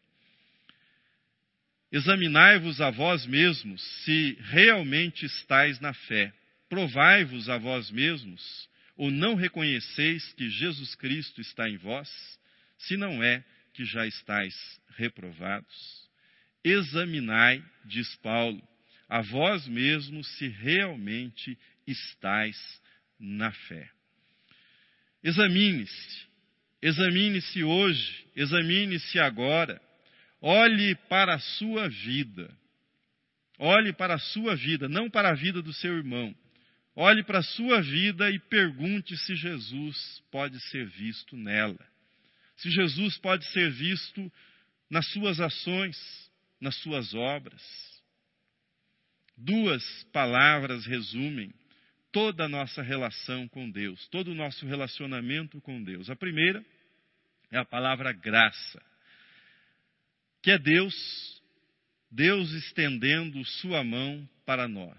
Examinai-vos 1.90 2.80
a 2.80 2.90
vós 2.90 3.26
mesmos 3.26 3.82
se 4.04 4.36
realmente 4.40 5.26
estáis 5.26 5.78
na 5.80 5.92
fé. 5.92 6.32
Provai-vos 6.68 7.48
a 7.48 7.56
vós 7.56 7.90
mesmos, 7.90 8.68
ou 8.96 9.10
não 9.10 9.34
reconheceis 9.34 10.32
que 10.32 10.48
Jesus 10.48 10.94
Cristo 10.94 11.40
está 11.40 11.68
em 11.68 11.76
vós, 11.76 12.10
se 12.78 12.96
não 12.96 13.22
é 13.22 13.44
que 13.72 13.84
já 13.84 14.06
estáis 14.06 14.54
reprovados. 14.96 16.08
Examinai, 16.64 17.62
diz 17.84 18.16
Paulo, 18.16 18.60
a 19.08 19.20
vós 19.20 19.68
mesmos 19.68 20.26
se 20.38 20.48
realmente 20.48 21.56
estáis 21.86 22.82
na 23.24 23.50
fé. 23.50 23.90
Examine-se, 25.22 26.26
examine-se 26.82 27.64
hoje, 27.64 28.26
examine-se 28.36 29.18
agora, 29.18 29.80
olhe 30.40 30.94
para 31.08 31.34
a 31.34 31.38
sua 31.38 31.88
vida, 31.88 32.54
olhe 33.58 33.92
para 33.94 34.14
a 34.14 34.18
sua 34.18 34.54
vida, 34.54 34.88
não 34.88 35.08
para 35.08 35.30
a 35.30 35.34
vida 35.34 35.62
do 35.62 35.72
seu 35.72 35.96
irmão. 35.96 36.34
Olhe 36.96 37.24
para 37.24 37.40
a 37.40 37.42
sua 37.42 37.80
vida 37.82 38.30
e 38.30 38.38
pergunte 38.38 39.16
se 39.16 39.34
Jesus 39.34 40.22
pode 40.30 40.60
ser 40.68 40.86
visto 40.86 41.36
nela. 41.36 41.84
Se 42.56 42.70
Jesus 42.70 43.18
pode 43.18 43.44
ser 43.46 43.68
visto 43.72 44.32
nas 44.88 45.04
suas 45.08 45.40
ações, 45.40 45.96
nas 46.60 46.76
suas 46.76 47.12
obras. 47.12 47.62
Duas 49.36 49.82
palavras 50.12 50.86
resumem 50.86 51.52
toda 52.14 52.44
a 52.44 52.48
nossa 52.48 52.80
relação 52.80 53.48
com 53.48 53.68
Deus, 53.68 54.06
todo 54.06 54.30
o 54.30 54.34
nosso 54.36 54.64
relacionamento 54.64 55.60
com 55.60 55.82
Deus. 55.82 56.08
A 56.08 56.14
primeira 56.14 56.64
é 57.50 57.58
a 57.58 57.64
palavra 57.64 58.12
graça, 58.12 58.80
que 60.40 60.52
é 60.52 60.58
Deus, 60.58 60.94
Deus 62.08 62.52
estendendo 62.52 63.44
sua 63.44 63.82
mão 63.82 64.26
para 64.46 64.68
nós. 64.68 64.96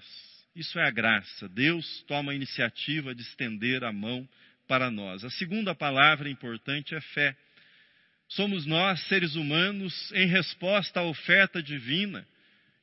Isso 0.54 0.78
é 0.78 0.86
a 0.86 0.92
graça. 0.92 1.48
Deus 1.48 2.04
toma 2.06 2.34
a 2.34 2.36
iniciativa 2.36 3.16
de 3.16 3.22
estender 3.22 3.86
a 3.86 3.94
mão 3.94 4.28
para 4.68 4.92
nós. 4.92 5.24
A 5.24 5.30
segunda 5.30 5.74
palavra 5.74 6.30
importante 6.30 6.96
é 6.96 7.00
fé. 7.00 7.34
Somos 8.28 8.66
nós, 8.66 9.00
seres 9.08 9.36
humanos, 9.36 10.12
em 10.12 10.28
resposta 10.28 11.00
à 11.00 11.04
oferta 11.04 11.64
divina, 11.64 12.28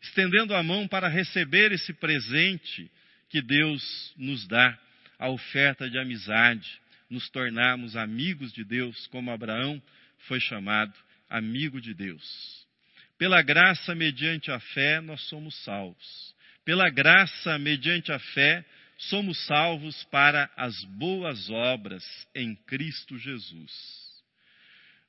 estendendo 0.01 0.55
a 0.55 0.63
mão 0.63 0.89
para 0.89 1.09
receber 1.09 1.71
esse 1.71 1.93
presente 1.93 2.91
que 3.33 3.41
Deus 3.41 4.13
nos 4.15 4.47
dá, 4.47 4.79
a 5.19 5.31
oferta 5.31 5.89
de 5.89 5.99
amizade, 5.99 6.69
nos 7.09 7.31
tornarmos 7.31 7.97
amigos 7.97 8.53
de 8.53 8.63
Deus, 8.63 9.07
como 9.07 9.31
Abraão 9.31 9.83
foi 10.29 10.39
chamado 10.39 10.93
amigo 11.31 11.81
de 11.81 11.95
Deus. 11.95 12.23
Pela 13.17 13.41
graça, 13.41 13.95
mediante 13.95 14.51
a 14.51 14.61
fé, 14.61 15.01
nós 15.01 15.23
somos 15.29 15.57
salvos. 15.65 16.35
Pela 16.63 16.91
graça, 16.91 17.59
mediante 17.59 18.13
a 18.13 18.19
fé, 18.19 18.63
somos 18.99 19.39
salvos 19.47 20.05
para 20.05 20.51
as 20.55 20.85
boas 20.85 21.49
obras 21.49 22.05
em 22.35 22.55
Cristo 22.55 23.17
Jesus. 23.19 23.73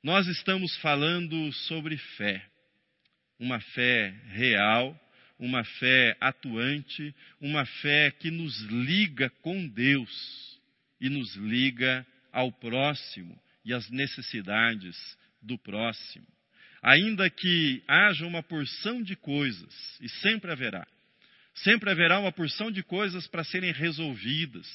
Nós 0.02 0.26
estamos 0.28 0.74
falando 0.78 1.52
sobre 1.52 1.98
fé, 1.98 2.42
uma 3.38 3.60
fé 3.60 4.14
real, 4.28 4.98
uma 5.38 5.64
fé 5.64 6.16
atuante, 6.20 7.14
uma 7.40 7.64
fé 7.66 8.10
que 8.10 8.30
nos 8.30 8.60
liga 8.62 9.30
com 9.42 9.66
Deus 9.68 10.60
e 11.00 11.08
nos 11.08 11.34
liga 11.36 12.06
ao 12.32 12.52
próximo 12.52 13.40
e 13.64 13.72
às 13.72 13.90
necessidades 13.90 14.96
do 15.42 15.58
próximo. 15.58 16.26
ainda 16.84 17.30
que 17.30 17.82
haja 17.88 18.26
uma 18.26 18.42
porção 18.42 19.02
de 19.02 19.16
coisas, 19.16 19.74
e 20.02 20.08
sempre 20.20 20.52
haverá, 20.52 20.86
sempre 21.54 21.90
haverá 21.90 22.20
uma 22.20 22.30
porção 22.30 22.70
de 22.70 22.82
coisas 22.82 23.26
para 23.26 23.42
serem 23.42 23.72
resolvidas, 23.72 24.68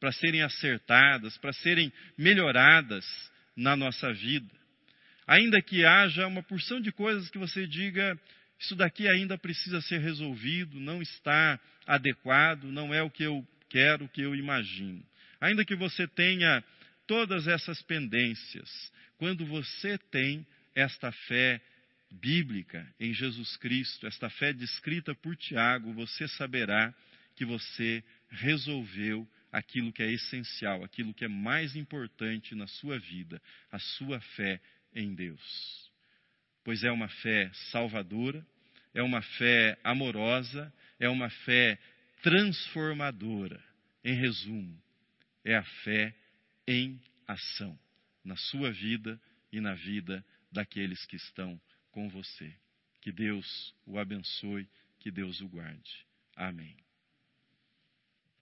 para 0.00 0.10
serem 0.10 0.40
acertadas, 0.40 1.36
para 1.36 1.52
serem 1.52 1.92
melhoradas 2.16 3.04
na 3.54 3.76
nossa 3.76 4.10
vida. 4.10 4.50
Ainda 5.26 5.60
que 5.60 5.84
haja 5.84 6.26
uma 6.26 6.42
porção 6.42 6.80
de 6.80 6.90
coisas 6.90 7.28
que 7.28 7.36
você 7.36 7.66
diga, 7.66 8.18
isso 8.60 8.76
daqui 8.76 9.08
ainda 9.08 9.38
precisa 9.38 9.80
ser 9.80 10.00
resolvido, 10.00 10.78
não 10.78 11.00
está 11.00 11.58
adequado, 11.86 12.64
não 12.64 12.92
é 12.92 13.02
o 13.02 13.10
que 13.10 13.22
eu 13.22 13.46
quero, 13.70 14.04
o 14.04 14.08
que 14.08 14.20
eu 14.20 14.34
imagino. 14.34 15.02
Ainda 15.40 15.64
que 15.64 15.74
você 15.74 16.06
tenha 16.06 16.62
todas 17.06 17.48
essas 17.48 17.80
pendências, 17.82 18.70
quando 19.16 19.46
você 19.46 19.96
tem 20.10 20.46
esta 20.74 21.10
fé 21.10 21.58
bíblica 22.10 22.86
em 23.00 23.14
Jesus 23.14 23.56
Cristo, 23.56 24.06
esta 24.06 24.28
fé 24.28 24.52
descrita 24.52 25.14
por 25.14 25.34
Tiago, 25.36 25.94
você 25.94 26.28
saberá 26.28 26.94
que 27.34 27.46
você 27.46 28.04
resolveu 28.28 29.26
aquilo 29.50 29.90
que 29.90 30.02
é 30.02 30.12
essencial, 30.12 30.84
aquilo 30.84 31.14
que 31.14 31.24
é 31.24 31.28
mais 31.28 31.74
importante 31.74 32.54
na 32.54 32.66
sua 32.66 32.98
vida, 32.98 33.40
a 33.72 33.78
sua 33.78 34.20
fé 34.20 34.60
em 34.94 35.14
Deus. 35.14 35.89
Pois 36.70 36.84
é 36.84 36.92
uma 36.92 37.08
fé 37.08 37.50
salvadora, 37.72 38.46
é 38.94 39.02
uma 39.02 39.20
fé 39.20 39.76
amorosa, 39.82 40.72
é 41.00 41.08
uma 41.08 41.28
fé 41.28 41.76
transformadora. 42.22 43.60
Em 44.04 44.14
resumo, 44.14 44.80
é 45.44 45.56
a 45.56 45.64
fé 45.64 46.14
em 46.68 47.02
ação, 47.26 47.76
na 48.24 48.36
sua 48.36 48.70
vida 48.70 49.20
e 49.50 49.60
na 49.60 49.74
vida 49.74 50.24
daqueles 50.52 51.04
que 51.06 51.16
estão 51.16 51.60
com 51.90 52.08
você. 52.08 52.54
Que 53.00 53.10
Deus 53.10 53.74
o 53.84 53.98
abençoe, 53.98 54.68
que 55.00 55.10
Deus 55.10 55.40
o 55.40 55.48
guarde. 55.48 56.06
Amém. 56.36 56.76